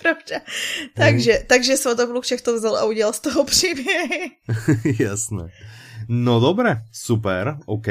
pravda. 0.02 0.38
Takže, 0.94 1.32
mm. 1.32 1.46
takže 1.46 1.76
Svatopluk 1.76 2.24
to 2.42 2.54
vzal 2.54 2.76
a 2.76 2.85
udělal 2.85 3.12
z 3.12 3.20
toho 3.20 3.44
příběh. 3.44 4.11
Jasné. 4.98 5.48
No 6.08 6.40
dobré, 6.40 6.82
super, 6.92 7.56
OK. 7.66 7.87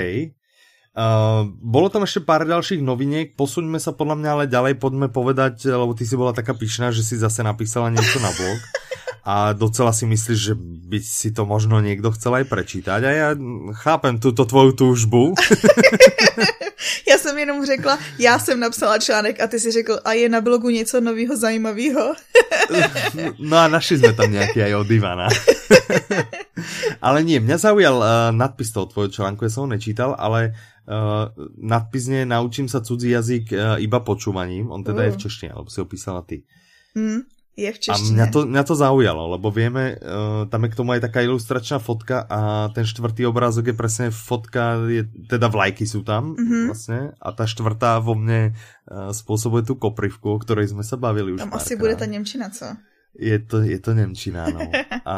Uh, 0.91 1.47
bolo 1.63 1.87
tam 1.87 2.03
ešte 2.03 2.19
pár 2.19 2.43
ďalších 2.43 2.83
noviniek, 2.83 3.31
posuňme 3.39 3.79
sa 3.79 3.95
podľa 3.95 4.15
mňa 4.19 4.29
ale 4.35 4.45
ďalej, 4.51 4.73
poďme 4.75 5.07
povedať, 5.07 5.71
lebo 5.71 5.95
ty 5.95 6.03
si 6.03 6.19
bola 6.19 6.35
taká 6.35 6.51
pyšná, 6.51 6.91
že 6.91 6.99
si 6.99 7.15
zase 7.15 7.47
napísala 7.47 7.87
niečo 7.87 8.19
na 8.19 8.27
blog 8.27 8.59
a 9.21 9.53
docela 9.53 9.93
si 9.93 10.09
myslíš, 10.09 10.39
že 10.39 10.53
by 10.57 10.97
si 10.97 11.29
to 11.29 11.45
možno 11.45 11.77
niekto 11.77 12.09
chcel 12.17 12.41
aj 12.41 12.45
prečítať 12.49 13.01
a 13.05 13.11
ja 13.11 13.27
chápem 13.85 14.17
túto 14.17 14.49
tvoju 14.49 14.73
túžbu. 14.73 15.37
já 17.09 17.17
jsem 17.17 17.37
jenom 17.37 17.65
řekla, 17.65 17.99
já 18.19 18.39
jsem 18.39 18.59
napsala 18.59 18.97
článek 18.97 19.41
a 19.41 19.47
ty 19.47 19.59
si 19.59 19.71
řekl, 19.71 19.99
a 20.05 20.13
je 20.13 20.29
na 20.29 20.41
blogu 20.41 20.69
něco 20.69 21.01
nového 21.01 21.37
zajímavého. 21.37 22.13
no 23.39 23.57
a 23.57 23.67
našli 23.67 23.97
jsme 23.97 24.13
tam 24.13 24.31
nějaký 24.31 24.61
aj 24.61 24.75
od 24.75 24.91
Ivana. 24.91 25.27
ale 27.01 27.23
nie, 27.25 27.41
mňa 27.41 27.57
zaujal 27.57 27.97
uh, 27.97 28.29
nadpis 28.31 28.69
toho 28.71 28.85
tvojho 28.85 29.09
článku, 29.09 29.45
ja 29.45 29.51
som 29.51 29.65
ho 29.65 29.73
nečítal, 29.73 30.13
ale 30.13 30.53
uh, 30.85 31.29
nadpisne 31.57 32.25
naučím 32.29 32.69
sa 32.69 32.85
cudzí 32.85 33.09
jazyk 33.09 33.45
uh, 33.51 33.81
iba 33.81 33.99
počúvaním. 34.05 34.69
On 34.69 34.85
teda 34.85 35.01
uh. 35.01 35.05
je 35.09 35.15
v 35.17 35.21
češtine, 35.25 35.51
alebo 35.57 35.69
si 35.73 35.81
ho 35.81 35.87
písala 35.89 36.21
ty. 36.21 36.45
Mm, 36.93 37.25
je 37.57 37.67
v 37.67 37.79
češtine. 37.79 38.15
A 38.15 38.15
mňa 38.15 38.27
to, 38.31 38.39
mňa 38.47 38.63
to 38.63 38.75
zaujalo, 38.79 39.35
lebo 39.35 39.51
vieme, 39.51 39.99
uh, 39.99 40.47
tam 40.47 40.63
je 40.63 40.69
k 40.71 40.77
tomu 40.79 40.95
aj 40.95 41.03
taká 41.03 41.19
ilustračná 41.19 41.83
fotka 41.83 42.23
a 42.23 42.71
ten 42.71 42.87
štvrtý 42.87 43.27
obrázok 43.27 43.71
je 43.71 43.75
presne 43.75 44.07
fotka, 44.07 44.79
je, 44.87 45.03
teda 45.27 45.51
vlajky 45.51 45.83
sú 45.83 46.01
tam 46.07 46.31
mm-hmm. 46.31 46.65
vlastne 46.71 46.99
a 47.19 47.29
tá 47.35 47.43
štvrtá 47.43 47.99
vo 47.99 48.15
mne 48.15 48.55
uh, 48.55 49.11
spôsobuje 49.11 49.67
tú 49.67 49.75
koprivku, 49.75 50.31
o 50.31 50.39
ktorej 50.39 50.71
sme 50.71 50.87
sa 50.87 50.95
bavili 50.95 51.35
už 51.35 51.43
Tam 51.43 51.51
asi 51.51 51.75
bude 51.75 51.95
ta 51.95 52.07
Němčina, 52.07 52.49
co? 52.49 52.65
Je 53.19 53.39
to, 53.39 53.59
je 53.67 53.79
to 53.79 53.91
Němčina, 53.91 54.47
no. 54.49 54.63
A... 55.05 55.15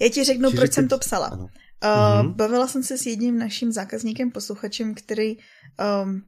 Já 0.00 0.08
ti 0.08 0.24
řeknu, 0.24 0.50
proč 0.50 0.72
jsem 0.72 0.88
to 0.88 0.98
psala. 0.98 1.26
Ano. 1.26 1.46
Uh, 1.46 1.88
mm-hmm. 1.88 2.34
Bavila 2.34 2.66
jsem 2.66 2.82
se 2.82 2.98
s 2.98 3.06
jedním 3.06 3.38
naším 3.38 3.72
zákazníkem, 3.72 4.30
posluchačem, 4.30 4.94
který 4.94 5.36
um, 5.36 6.22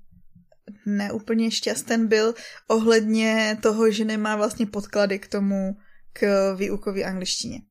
neúplně 0.86 1.50
šťasten 1.50 2.06
byl 2.06 2.34
ohledně 2.68 3.58
toho, 3.62 3.90
že 3.90 4.04
nemá 4.04 4.36
vlastně 4.36 4.66
podklady 4.66 5.18
k 5.18 5.28
tomu, 5.28 5.76
k 6.12 6.52
výukové 6.54 7.02
angličtině. 7.02 7.62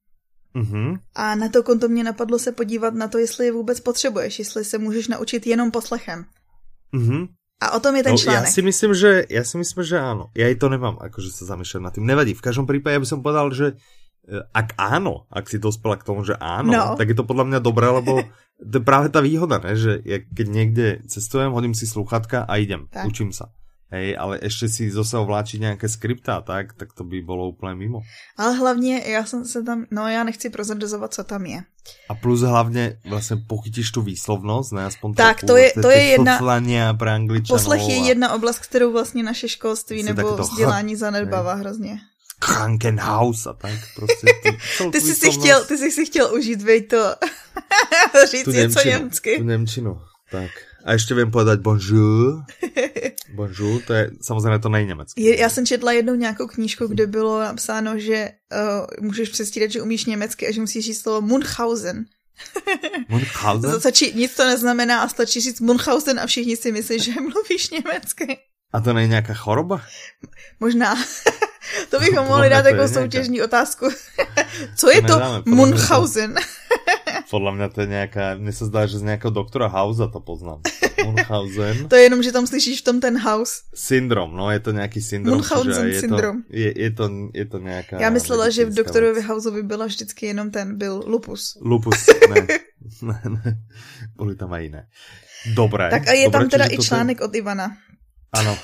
Mm-hmm. 0.56 1.00
A 1.16 1.36
na 1.36 1.50
to 1.50 1.64
konto 1.64 1.88
mě 1.88 2.04
napadlo 2.04 2.40
se 2.40 2.52
podívat 2.52 2.94
na 2.94 3.08
to, 3.08 3.18
jestli 3.18 3.46
je 3.46 3.52
vůbec 3.52 3.80
potřebuješ, 3.80 4.40
jestli 4.40 4.66
se 4.66 4.78
můžeš 4.78 5.08
naučit 5.08 5.48
jenom 5.48 5.72
poslechem. 5.72 6.26
Mm-hmm. 6.94 7.28
A 7.62 7.72
o 7.72 7.80
tom 7.80 7.96
je 7.96 8.04
ten 8.04 8.12
no, 8.12 8.18
článek. 8.18 8.50
Ja 8.50 8.58
si 8.58 8.62
myslím, 8.66 8.92
že, 8.98 9.22
ja 9.30 9.46
si 9.46 9.56
myslím, 9.62 9.86
že 9.86 10.02
áno. 10.02 10.34
Ja 10.34 10.50
aj 10.50 10.58
to 10.58 10.66
nemám, 10.66 10.98
akože 10.98 11.30
sa 11.30 11.46
zamýšľať 11.46 11.82
nad 11.86 11.94
tým. 11.94 12.10
Nevadí, 12.10 12.34
v 12.34 12.42
každom 12.42 12.66
prípade 12.66 12.98
ja 12.98 13.04
by 13.06 13.06
som 13.06 13.22
povedal, 13.22 13.54
že 13.54 13.78
ak 14.30 14.78
áno, 14.78 15.26
ak 15.34 15.50
si 15.50 15.58
dospela 15.58 15.98
k 15.98 16.06
tomu, 16.06 16.22
že 16.24 16.38
áno, 16.38 16.72
no. 16.72 16.86
tak 16.96 17.10
je 17.10 17.18
to 17.18 17.26
podľa 17.26 17.46
mňa 17.50 17.60
dobré, 17.60 17.90
lebo 17.90 18.22
to 18.72 18.76
je 18.80 18.84
práve 18.84 19.10
tá 19.10 19.20
výhoda, 19.20 19.58
ne? 19.58 19.74
že 19.74 20.00
ja 20.06 20.22
keď 20.22 20.48
niekde 20.48 20.86
cestujem, 21.10 21.52
hodím 21.52 21.74
si 21.74 21.90
sluchatka 21.90 22.46
a 22.46 22.54
idem, 22.62 22.86
tak. 22.94 23.10
učím 23.10 23.34
sa. 23.34 23.50
Hej, 23.92 24.16
ale 24.20 24.40
ještě 24.42 24.70
si 24.70 24.92
zase 24.92 25.18
ovláčiť 25.18 25.62
nějaké 25.62 25.90
skripta, 25.90 26.42
tak, 26.42 26.74
tak 26.74 26.94
to 26.94 27.04
by 27.04 27.22
bylo 27.22 27.50
úplně 27.50 27.76
mimo. 27.76 28.00
Ale 28.38 28.54
hlavně, 28.54 29.04
já 29.06 29.26
jsem 29.26 29.46
se 29.46 29.64
tam, 29.64 29.86
no 29.92 30.08
já 30.08 30.24
nechci 30.24 30.50
prozradizovat, 30.50 31.14
co 31.14 31.24
tam 31.24 31.46
je. 31.46 31.60
A 32.10 32.16
plus 32.16 32.42
hlavně 32.42 32.98
vlastně 33.10 33.38
pochytíš 33.48 33.92
tu 33.92 34.02
výslovnost, 34.02 34.72
ne, 34.72 34.86
aspoň 34.86 35.14
Tak, 35.14 35.40
trochu, 35.40 35.48
to 35.48 35.58
je, 35.58 35.72
to 35.82 35.90
je 35.90 36.04
jedna, 36.04 36.40
poslech 37.48 37.82
je 37.90 37.96
jedna 37.96 38.34
oblast, 38.34 38.60
kterou 38.60 38.92
vlastně 38.92 39.24
naše 39.24 39.48
školství 39.48 40.04
nebo 40.04 40.38
vzdělání 40.38 40.96
zanedbává 40.96 41.54
hrozně. 41.64 42.00
Krankenhaus 42.42 43.48
a 43.48 43.54
tak 43.54 43.80
prostě. 43.96 44.28
Ty, 44.44 44.58
ty, 44.92 45.02
jsi 45.02 45.16
si 45.16 45.32
chtěl, 45.32 45.66
ty 45.66 45.78
jsi 45.78 45.92
si 45.92 46.06
chtěl 46.06 46.34
užít, 46.36 46.62
vej 46.62 46.82
to, 46.88 47.16
říct 48.32 48.44
tu 48.44 48.52
něco 48.52 48.88
německy. 48.88 49.38
Tu 49.38 49.44
Němčinu, 49.44 50.02
tak. 50.32 50.52
A 50.86 50.94
ještě 50.94 51.16
vím 51.16 51.32
povedať 51.32 51.60
bonjour. 51.60 52.44
bonjour, 53.36 53.82
to 53.82 53.94
je, 53.94 54.12
samozřejmě 54.22 54.60
to 54.60 54.70
není 54.70 54.88
německé. 54.88 55.22
Je, 55.22 55.40
já 55.40 55.50
jsem 55.50 55.66
četla 55.66 55.92
jednou 55.92 56.16
nějakou 56.16 56.48
knížku, 56.48 56.88
kde 56.88 57.08
bylo 57.08 57.40
napsáno, 57.40 58.00
že 58.00 58.30
uh, 59.00 59.06
můžeš 59.06 59.30
přestírat, 59.30 59.72
že 59.72 59.82
umíš 59.82 60.06
německy 60.06 60.48
a 60.48 60.52
že 60.52 60.62
musíš 60.62 60.86
říct 60.86 61.02
slovo 61.02 61.22
Munchausen. 61.22 62.06
Munchausen? 63.10 63.80
Stačí, 63.80 64.14
nic 64.14 64.36
to 64.36 64.46
neznamená 64.46 65.02
a 65.02 65.08
stačí 65.08 65.42
říct 65.42 65.60
Munchausen 65.60 66.20
a 66.20 66.28
všichni 66.28 66.58
si 66.58 66.72
myslí, 66.72 67.00
že 67.00 67.12
mluvíš 67.22 67.70
německy. 67.70 68.38
A 68.74 68.82
to 68.82 68.94
není 68.94 69.10
nějaká 69.10 69.34
choroba? 69.34 69.82
Možná. 70.60 70.96
To 71.90 72.00
bychom 72.00 72.26
mohli 72.28 72.50
dát 72.50 72.66
jako 72.66 72.88
soutěžní 72.88 73.42
otázku. 73.42 73.90
Co 74.76 74.90
je 74.92 75.02
to 75.02 75.22
Munchausen? 75.46 76.36
Podľa 77.32 77.52
mňa 77.56 77.68
to 77.72 77.78
je 77.84 77.88
nejaká, 77.88 78.26
mne 78.36 78.52
sa 78.52 78.68
zdá, 78.68 78.84
že 78.88 79.00
z 79.00 79.08
nejakého 79.08 79.32
doktora 79.32 79.72
Hausa 79.72 80.12
to 80.12 80.20
poznám. 80.20 80.64
Munchausen. 81.04 81.88
to 81.92 81.96
je 81.96 82.04
jenom, 82.08 82.20
že 82.20 82.36
tam 82.36 82.44
slyšíš 82.44 82.84
v 82.84 82.86
tom 82.92 82.98
ten 83.00 83.16
house. 83.16 83.64
Syndrom, 83.72 84.36
no 84.36 84.52
je 84.52 84.60
to 84.60 84.76
nejaký 84.76 85.00
syndrom. 85.00 85.40
Munchausen 85.40 85.88
je 85.88 86.00
syndrom. 86.00 86.44
To, 86.44 86.52
je, 86.52 86.70
je, 86.76 86.90
to, 86.92 87.06
je 87.32 87.46
to 87.48 87.58
nejaká... 87.60 87.96
Já 88.00 88.10
myslela, 88.10 88.50
že 88.50 88.66
v 88.66 88.74
doktorovi 88.74 89.22
Hausovi 89.22 89.64
byla 89.64 89.86
vždycky 89.86 90.26
jenom 90.26 90.52
ten, 90.52 90.78
byl 90.78 91.04
lupus. 91.08 91.58
Lupus, 91.62 92.08
ne. 92.30 92.48
ne, 93.02 93.22
ne. 93.24 93.58
Boli 94.16 94.36
tam 94.36 94.52
aj 94.54 94.62
iné. 94.66 94.82
Dobré. 95.56 95.90
Tak 95.90 96.08
a 96.08 96.14
je 96.14 96.28
Dobré, 96.28 96.40
tam 96.40 96.50
teda 96.50 96.66
i 96.70 96.78
článek 96.78 97.18
ten... 97.18 97.26
od 97.26 97.36
Ivana. 97.36 97.68
Ano, 98.32 98.58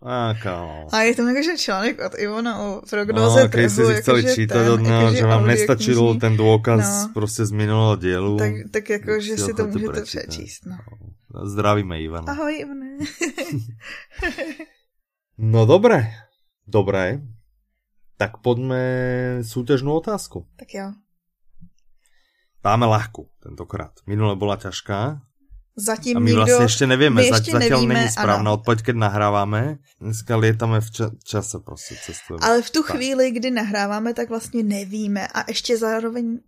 Ako. 0.00 0.88
A 0.96 1.04
je 1.04 1.12
tam 1.12 1.28
jakože 1.28 1.60
článek 1.60 2.00
od 2.00 2.16
Ivona 2.16 2.52
o 2.56 2.66
prognoze 2.80 3.44
no, 3.44 3.52
ste 3.52 3.68
si 3.68 3.82
chceli 4.00 4.22
čítať 4.32 4.64
od 4.72 4.80
neho, 4.80 5.12
že 5.12 5.28
vám 5.28 5.44
nestačil 5.44 6.00
knižní. 6.00 6.20
ten 6.24 6.32
dôkaz 6.40 6.84
no. 7.04 7.12
prostě 7.12 7.44
z 7.44 7.52
minulého 7.52 7.96
dielu. 7.96 8.36
Tak, 8.36 8.52
tak 8.72 8.84
jako, 8.90 9.20
že 9.20 9.36
si 9.36 9.52
to 9.54 9.66
můžete 9.66 10.02
přečíst. 10.02 10.66
No. 10.66 10.80
Zdravíme 11.44 12.00
Ivana. 12.00 12.32
Ahoj 12.32 12.58
Ivane. 12.58 12.98
no 15.38 15.66
dobré, 15.68 16.16
dobré. 16.66 17.20
Tak 18.16 18.40
poďme 18.40 18.80
súťažnú 19.44 19.96
otázku. 19.96 20.48
Tak 20.56 20.68
jo. 20.76 20.92
Dáme 22.60 22.84
ľahku 22.84 23.32
tentokrát. 23.40 23.96
Minule 24.04 24.36
bola 24.36 24.60
ťažká, 24.60 25.24
Zatím 25.76 26.16
a 26.16 26.20
my 26.20 26.30
nikdo, 26.30 26.44
vlastně 26.44 26.64
ještě 26.64 26.86
nevíme, 26.86 27.14
my 27.14 27.26
ještě 27.26 27.52
zatiaľ 27.52 27.80
nevíme, 27.80 27.94
není 27.94 28.08
správná 28.08 28.52
odpověď, 28.52 28.82
keď 28.82 28.96
nahráváme. 28.96 29.78
Dneska 30.00 30.36
lietáme 30.36 30.80
v 30.80 30.90
ča 30.90 31.10
čase 31.24 31.58
prostě 31.58 31.94
cestujeme. 32.04 32.46
Ale 32.46 32.62
v 32.62 32.70
tu 32.70 32.82
tak. 32.82 32.96
chvíli, 32.96 33.30
kdy 33.30 33.50
nahráváme, 33.50 34.14
tak 34.14 34.28
vlastně 34.28 34.62
nevíme 34.62 35.28
a 35.28 35.44
ještě 35.48 35.76
zároveň 35.76 36.38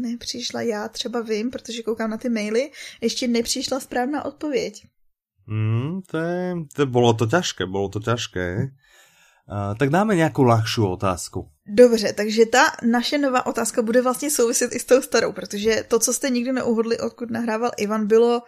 nepřišla, 0.00 0.60
já 0.60 0.88
třeba 0.88 1.20
vím, 1.20 1.50
protože 1.50 1.82
koukám 1.82 2.10
na 2.10 2.18
ty 2.18 2.28
maily, 2.28 2.70
ještě 3.00 3.28
nepřišla 3.28 3.80
správná 3.80 4.24
odpověď. 4.24 4.86
Mm, 5.46 6.02
to, 6.10 6.18
je, 6.18 6.54
to 6.74 6.86
bylo 6.86 7.12
to 7.14 7.26
těžké, 7.26 7.66
bylo 7.66 7.88
to 7.88 8.00
těžké. 8.00 8.68
Uh, 9.44 9.76
tak 9.78 9.90
dáme 9.90 10.16
nějakou 10.16 10.42
ľahšiu 10.42 10.86
otázku. 10.86 11.48
Dobře, 11.66 12.12
takže 12.12 12.46
ta 12.46 12.64
naše 12.82 13.18
nová 13.18 13.46
otázka 13.46 13.82
bude 13.82 14.02
vlastně 14.02 14.30
souviset 14.30 14.72
i 14.72 14.78
s 14.78 14.84
tou 14.84 15.02
starou, 15.02 15.32
protože 15.32 15.84
to, 15.88 15.98
co 15.98 16.12
jste 16.12 16.30
nikdy 16.30 16.52
neuhodli, 16.52 16.98
odkud 16.98 17.30
nahrával 17.30 17.70
Ivan, 17.76 18.06
bylo 18.06 18.42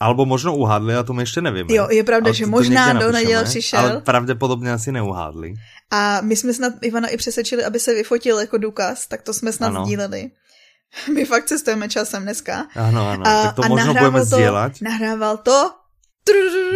Alebo 0.00 0.22
možno 0.26 0.54
uhádli, 0.54 0.94
a 0.94 1.02
to 1.02 1.12
my 1.12 1.22
ještě 1.22 1.40
nevíme. 1.40 1.74
Jo, 1.74 1.88
je 1.90 2.04
pravda, 2.04 2.32
že 2.32 2.46
možná 2.46 2.92
do 2.92 3.12
neděle 3.12 3.44
přišel. 3.44 3.80
Ale 3.80 4.00
pravděpodobně 4.00 4.72
asi 4.72 4.92
neuhádli. 4.92 5.54
A 5.90 6.20
my 6.20 6.36
jsme 6.36 6.54
snad 6.54 6.72
Ivana 6.82 7.08
i 7.08 7.16
přesvědčili, 7.16 7.64
aby 7.64 7.80
se 7.80 7.94
vyfotil 7.94 8.38
jako 8.38 8.58
důkaz, 8.58 9.06
tak 9.06 9.22
to 9.22 9.34
jsme 9.34 9.52
snad 9.52 9.68
ano. 9.68 9.84
sdíleli. 9.84 10.30
My 11.14 11.24
fakt 11.24 11.44
cestujeme 11.44 11.88
časem 11.88 12.22
dneska. 12.22 12.66
Ano, 12.74 13.08
ano, 13.08 13.26
a, 13.26 13.42
tak 13.42 13.54
to 13.54 13.64
a 13.64 13.68
možno 13.68 13.94
budeme 13.94 14.24
sdílet. 14.24 14.72
Nahrával 14.80 15.36
to... 15.36 15.70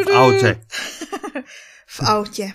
V 0.06 0.16
autě. 0.16 0.60
v 1.86 2.00
autě. 2.00 2.52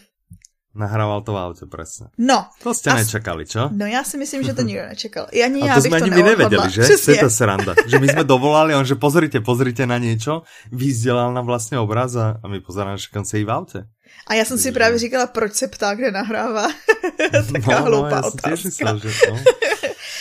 Nahrával 0.78 1.26
to 1.26 1.34
v 1.34 1.38
aute, 1.42 1.66
presne. 1.66 2.14
No. 2.22 2.46
To 2.62 2.70
ste 2.70 2.94
a... 2.94 3.02
nečakali, 3.02 3.50
čo? 3.50 3.74
No 3.74 3.90
ja 3.90 4.06
si 4.06 4.14
myslím, 4.22 4.46
že 4.46 4.54
to 4.54 4.62
nikto 4.62 4.86
nečakal. 4.94 5.26
Ja 5.34 5.50
ani 5.50 5.66
a 5.66 5.82
to 5.82 5.90
sme 5.90 5.98
ani 5.98 6.14
my 6.14 6.22
nevedeli, 6.22 6.70
že? 6.70 6.86
To 6.86 7.10
je 7.18 7.18
to 7.26 7.32
sranda. 7.34 7.74
Že 7.90 7.98
my 7.98 8.08
sme 8.14 8.24
dovolali, 8.24 8.78
on 8.78 8.86
že 8.86 8.94
pozrite, 8.94 9.42
pozrite 9.42 9.90
na 9.90 9.98
niečo, 9.98 10.46
vyzdělal 10.70 11.34
nám 11.34 11.50
vlastne 11.50 11.82
obraz 11.82 12.14
a, 12.14 12.38
my 12.46 12.62
pozeráme, 12.62 13.02
že 13.02 13.10
se 13.10 13.42
i 13.42 13.44
v 13.44 13.50
aute. 13.50 13.90
A 14.28 14.34
já 14.34 14.46
jsem 14.46 14.58
si 14.58 14.72
právě 14.72 15.00
říkala, 15.00 15.28
proč 15.28 15.54
se 15.54 15.68
ptá, 15.68 15.96
kde 15.96 16.12
nahrává. 16.12 16.68
Taká 17.52 17.80
no, 17.80 17.86
hloupá 17.86 18.22
no, 18.22 18.28
otázka. 18.28 18.50
Myslel, 18.50 19.00
že, 19.00 19.10
no. 19.30 19.38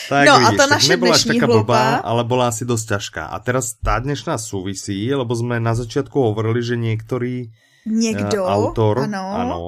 Tak 0.08 0.26
no 0.26 0.38
vidíš, 0.38 0.54
a 0.54 0.56
ta 0.56 0.66
naše 0.66 0.88
nebola 0.94 1.14
až 1.18 1.24
taká 1.24 1.46
blbá, 1.46 1.98
ale 1.98 2.22
bola 2.22 2.54
asi 2.54 2.62
dosť 2.62 2.86
ťažká. 2.94 3.22
A 3.26 3.36
teraz 3.42 3.74
tá 3.74 3.98
dnešná 3.98 4.38
súvisí, 4.38 5.10
lebo 5.10 5.34
sme 5.34 5.58
na 5.58 5.74
začiatku 5.74 6.14
hovorili, 6.14 6.62
že 6.62 6.78
niektorý 6.78 7.50
Niekto, 7.86 8.42
uh, 8.42 8.50
autor, 8.50 9.06
ano. 9.06 9.24
ano, 9.34 9.58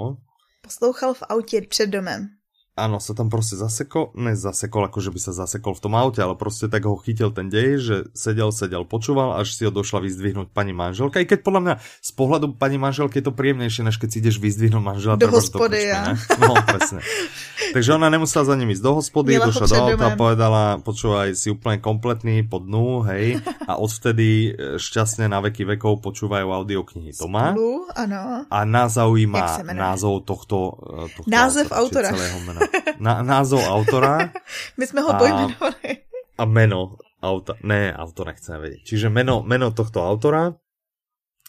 Poslouchal 0.69 1.15
v 1.15 1.23
autě 1.29 1.61
před 1.61 1.87
domem. 1.87 2.38
Áno, 2.79 3.03
sa 3.03 3.11
tam 3.11 3.27
proste 3.27 3.59
zasekol, 3.59 4.15
ne 4.15 4.39
zasekol, 4.39 4.87
ako 4.87 5.03
že 5.03 5.11
by 5.11 5.21
sa 5.21 5.33
zasekol 5.35 5.75
v 5.75 5.83
tom 5.83 5.99
aute, 5.99 6.23
ale 6.23 6.39
proste 6.39 6.71
tak 6.71 6.87
ho 6.87 6.95
chytil 6.95 7.35
ten 7.35 7.51
dej, 7.51 7.83
že 7.83 7.97
sedel, 8.15 8.55
sedel, 8.55 8.87
počúval, 8.87 9.35
až 9.35 9.51
si 9.51 9.67
ho 9.67 9.75
došla 9.75 9.99
vyzdvihnúť 10.07 10.55
pani 10.55 10.71
manželka. 10.71 11.19
I 11.19 11.27
keď 11.27 11.43
podľa 11.43 11.61
mňa 11.67 11.75
z 11.83 12.11
pohľadu 12.15 12.55
pani 12.55 12.79
manželky 12.79 13.19
je 13.19 13.27
to 13.27 13.35
príjemnejšie, 13.35 13.83
než 13.83 13.99
keď 13.99 14.09
si 14.15 14.19
ideš 14.23 14.39
vyzdvihnúť 14.39 14.83
manžela. 14.83 15.19
Do 15.19 15.27
hospody, 15.35 15.91
ja. 15.91 16.15
No, 16.39 16.55
presne. 16.63 17.03
Takže 17.75 17.99
ona 17.99 18.09
nemusela 18.09 18.47
za 18.47 18.55
ním 18.55 18.71
ísť 18.71 18.83
do 18.87 18.93
hospody, 18.97 19.37
Měla 19.37 19.47
došla 19.51 19.67
do 19.67 19.77
auta 19.77 20.09
povedala, 20.15 20.63
počúvaj, 20.81 21.35
si 21.35 21.51
úplne 21.51 21.83
kompletný 21.83 22.47
po 22.47 22.63
dnu, 22.63 23.03
hej, 23.11 23.43
a 23.67 23.77
odvtedy 23.77 24.29
e, 24.29 24.51
šťastne 24.79 25.29
na 25.29 25.43
veky 25.43 25.69
vekov 25.77 26.01
počúvajú 26.01 26.49
audioknihy 26.49 27.19
doma. 27.19 27.53
Spolu, 27.53 27.91
ano. 27.93 28.47
A 28.49 28.59
nás 28.65 28.97
zaujíma 28.97 29.69
názov 29.75 30.25
tohto, 30.25 30.79
e, 30.81 31.13
tohto 31.13 31.29
Název 31.29 31.69
autora. 31.75 32.15
Celého 32.15 32.39
mena. 32.47 32.61
Na, 32.99 33.23
názov 33.23 33.63
autora. 33.63 34.33
My 34.77 34.87
jsme 34.87 35.01
ho 35.01 35.15
pojmenovali. 35.15 36.05
A 36.39 36.45
meno 36.45 36.97
auta, 37.23 37.55
ne, 37.63 37.91
autora 37.95 38.33
chceme 38.33 38.59
vedieť. 38.63 38.83
Čiže 38.87 39.07
meno, 39.11 39.43
meno 39.43 39.75
tohto 39.75 40.03
autora 40.03 40.55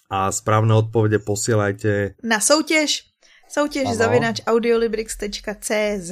a 0.09 0.33
správne 0.33 0.73
odpovede 0.73 1.21
posielajte 1.21 2.17
na 2.25 2.41
soutěž 2.41 3.05
soutěž 3.49 3.85
ano. 3.85 3.95
zavinač 3.95 4.41
audiolibrix.cz 4.45 6.11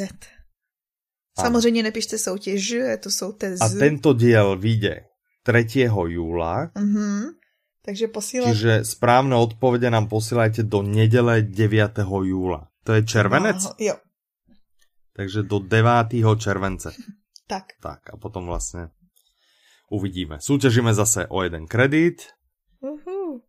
Samozřejmě 1.40 1.84
nepište 1.84 2.18
soutěž, 2.18 2.76
to 3.00 3.12
soutěž. 3.12 3.62
A 3.62 3.70
tento 3.70 4.14
diel 4.14 4.58
vyjde 4.58 5.06
3. 5.46 5.86
júla. 5.86 6.74
Mm-hmm. 6.74 7.38
Takže 7.86 8.08
posílať... 8.08 8.52
Čiže 8.52 8.74
správne 8.84 9.38
odpovede 9.38 9.88
nám 9.88 10.12
posielajte 10.12 10.68
do 10.68 10.84
nedele 10.84 11.46
9. 11.46 12.04
júla. 12.04 12.68
To 12.84 12.92
je 12.98 13.06
červenec? 13.06 13.64
No, 13.64 13.72
jo. 13.80 13.96
Takže 15.18 15.44
do 15.44 15.60
9. 15.60 16.38
července. 16.38 16.94
Tak. 17.48 17.64
Tak 17.80 18.14
a 18.14 18.18
potom 18.18 18.46
vlastně 18.46 18.92
uvidíme. 19.90 20.36
Súťažíme 20.44 20.92
zase 20.92 21.32
o 21.32 21.44
jeden 21.44 21.64
kredit. 21.64 22.28
Uh-huh 22.84 23.40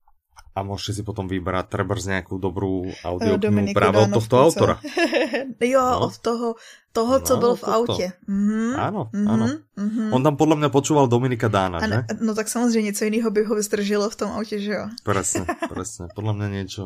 a 0.59 0.67
môžete 0.67 1.01
si 1.01 1.03
potom 1.07 1.31
vybrať 1.31 1.71
treba 1.71 1.95
z 1.95 2.19
nejakú 2.19 2.43
dobrú 2.43 2.91
audioknihu 3.07 3.71
práve 3.71 4.03
od 4.03 4.11
tohto 4.11 4.37
autora. 4.43 4.75
jo, 5.63 5.79
no. 5.79 6.11
od 6.11 6.15
toho, 6.19 6.47
toho, 6.92 7.20
co 7.20 7.35
no, 7.35 7.40
byl 7.40 7.55
v 7.55 7.64
autě. 7.64 8.12
Mm-hmm. 8.29 8.72
Áno, 8.79 9.03
mm-hmm. 9.12 9.29
áno. 9.29 9.46
Mm-hmm. 9.79 10.09
On 10.11 10.20
tam 10.24 10.35
podľa 10.35 10.57
mňa 10.59 10.68
počúval 10.74 11.07
Dominika 11.07 11.46
Dána, 11.46 11.79
ano, 11.79 12.03
že? 12.03 12.18
No 12.18 12.35
tak 12.35 12.48
samozřejmě, 12.48 12.92
co 12.92 13.05
jiného 13.05 13.31
by 13.31 13.44
ho 13.44 13.55
vystržilo 13.55 14.11
v 14.11 14.16
tom 14.16 14.31
autě, 14.31 14.59
že 14.59 14.72
jo? 14.72 14.85
Presne, 15.05 15.46
presne. 15.72 16.11
Podľa 16.16 16.33
mňa 16.35 16.48
niečo... 16.48 16.83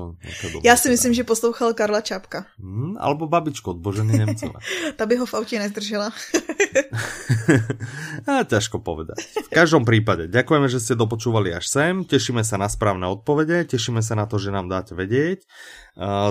Já 0.60 0.76
si 0.76 0.90
myslím, 0.90 1.14
že 1.14 1.24
poslouchal 1.24 1.72
Karla 1.72 2.00
Čapka. 2.00 2.44
Mm, 2.60 3.00
alebo 3.00 3.26
babičku 3.26 3.70
od 3.70 3.78
Boženy 3.80 4.18
Nemcova. 4.18 4.60
Ta 4.96 5.06
by 5.06 5.16
ho 5.16 5.26
v 5.26 5.34
autě 5.34 5.58
nezdržela. 5.58 6.12
a 8.28 8.44
ťažko 8.44 8.84
povedať. 8.84 9.16
V 9.48 9.50
každom 9.52 9.84
prípade, 9.88 10.28
ďakujeme, 10.28 10.68
že 10.68 10.80
ste 10.80 10.98
dopočúvali 10.98 11.52
až 11.54 11.68
sem, 11.68 12.04
tešíme 12.04 12.44
sa 12.44 12.60
na 12.60 12.68
správne 12.68 13.08
odpovede, 13.08 13.64
tešíme 13.64 14.04
sa 14.04 14.14
na 14.18 14.28
to, 14.28 14.36
že 14.36 14.52
nám 14.52 14.68
dáte 14.68 14.92
vedieť. 14.92 15.48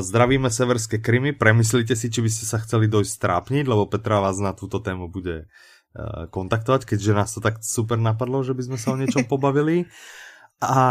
Zdravíme 0.01 0.49
severské 0.49 0.97
Krymy, 0.97 1.37
premyslite 1.37 1.93
si, 1.93 2.09
či 2.09 2.25
by 2.25 2.29
ste 2.33 2.49
sa 2.49 2.57
chceli 2.57 2.89
dojsť 2.89 3.11
strápniť, 3.13 3.65
lebo 3.69 3.85
Petra 3.85 4.17
vás 4.17 4.41
na 4.41 4.57
túto 4.57 4.81
tému 4.81 5.05
bude 5.05 5.45
kontaktovať, 6.31 6.87
keďže 6.87 7.11
nás 7.13 7.29
to 7.35 7.43
tak 7.43 7.59
super 7.61 7.99
napadlo, 7.99 8.41
že 8.41 8.55
by 8.55 8.63
sme 8.63 8.77
sa 8.79 8.95
o 8.95 8.99
niečom 8.99 9.27
pobavili. 9.31 9.85
A, 10.61 10.81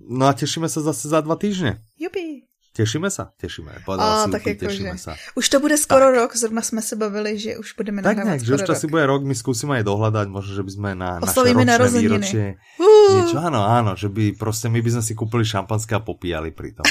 no 0.00 0.24
a 0.28 0.32
tešíme 0.32 0.68
sa 0.68 0.80
zase 0.80 1.12
za 1.12 1.20
dva 1.20 1.36
týždne. 1.36 1.80
Jupi. 2.00 2.48
Těšíme 2.74 3.10
se, 3.10 3.26
těšíme. 3.40 3.72
A, 3.98 4.26
tak 4.26 4.46
jako, 4.46 4.66
těšíme 4.66 4.92
že... 4.92 4.98
sa. 4.98 5.14
Už 5.38 5.48
to 5.48 5.60
bude 5.60 5.78
skoro 5.78 6.10
tak. 6.10 6.14
rok, 6.14 6.36
zrovna 6.36 6.62
jsme 6.62 6.82
se 6.82 6.96
bavili, 6.96 7.38
že 7.38 7.58
už 7.58 7.78
budeme 7.78 8.02
tak 8.02 8.16
Tak 8.16 8.42
že 8.42 8.54
už 8.54 8.62
to 8.66 8.72
asi 8.72 8.86
bude 8.90 9.06
rok, 9.06 9.22
my 9.22 9.34
zkusíme 9.34 9.78
aj 9.78 9.84
dohľadať, 9.86 10.26
možno, 10.26 10.58
že 10.58 10.62
by 10.66 10.70
sme 10.74 10.90
na 10.98 11.22
Oslavíme 11.22 11.62
naše 11.62 11.78
ročné 11.78 12.00
výročie. 12.02 12.44
Uh. 12.82 12.93
Niečo, 13.04 13.36
áno, 13.40 13.60
áno, 13.64 13.92
že 13.94 14.08
by 14.08 14.36
proste 14.38 14.72
my 14.72 14.80
by 14.80 14.90
sme 14.98 15.02
si 15.04 15.12
kúpili 15.12 15.44
šampanské 15.44 15.98
a 15.98 16.02
popíjali 16.02 16.54
pri 16.54 16.72
tom. 16.76 16.86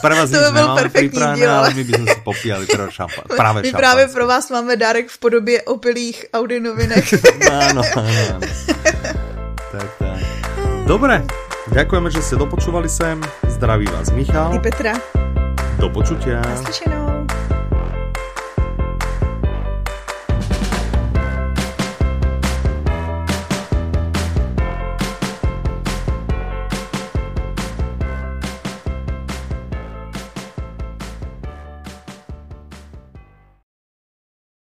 Pre 0.00 0.14
vás 0.14 0.28
to 0.32 0.38
nič 0.38 0.48
nemáme 0.50 0.88
pripravené, 0.88 1.44
ale 1.44 1.68
my 1.76 1.82
by 1.84 1.92
sme 1.92 2.06
si 2.08 2.20
popíjali 2.24 2.64
prvý 2.64 2.90
šampan, 2.92 3.24
práve 3.28 3.58
My 3.64 3.72
práve 3.72 4.02
pro 4.08 4.24
vás 4.24 4.48
máme 4.50 4.76
dárek 4.76 5.08
v 5.08 5.18
podobě 5.18 5.56
opilých 5.62 6.32
Audi 6.32 6.60
novinek. 6.60 7.04
áno, 7.68 7.82
áno, 7.84 8.22
áno. 8.36 8.46
tak, 9.72 9.88
tak. 10.00 10.20
Dobre, 10.88 11.20
ďakujeme, 11.72 12.08
že 12.08 12.20
ste 12.24 12.40
dopočúvali 12.40 12.88
sem. 12.88 13.20
Zdraví 13.44 13.84
vás 13.92 14.08
Michal. 14.12 14.56
I 14.56 14.60
Petra. 14.60 14.96
Do 15.78 15.92
počutia. 15.92 16.40
Naslyšenou. 16.42 17.07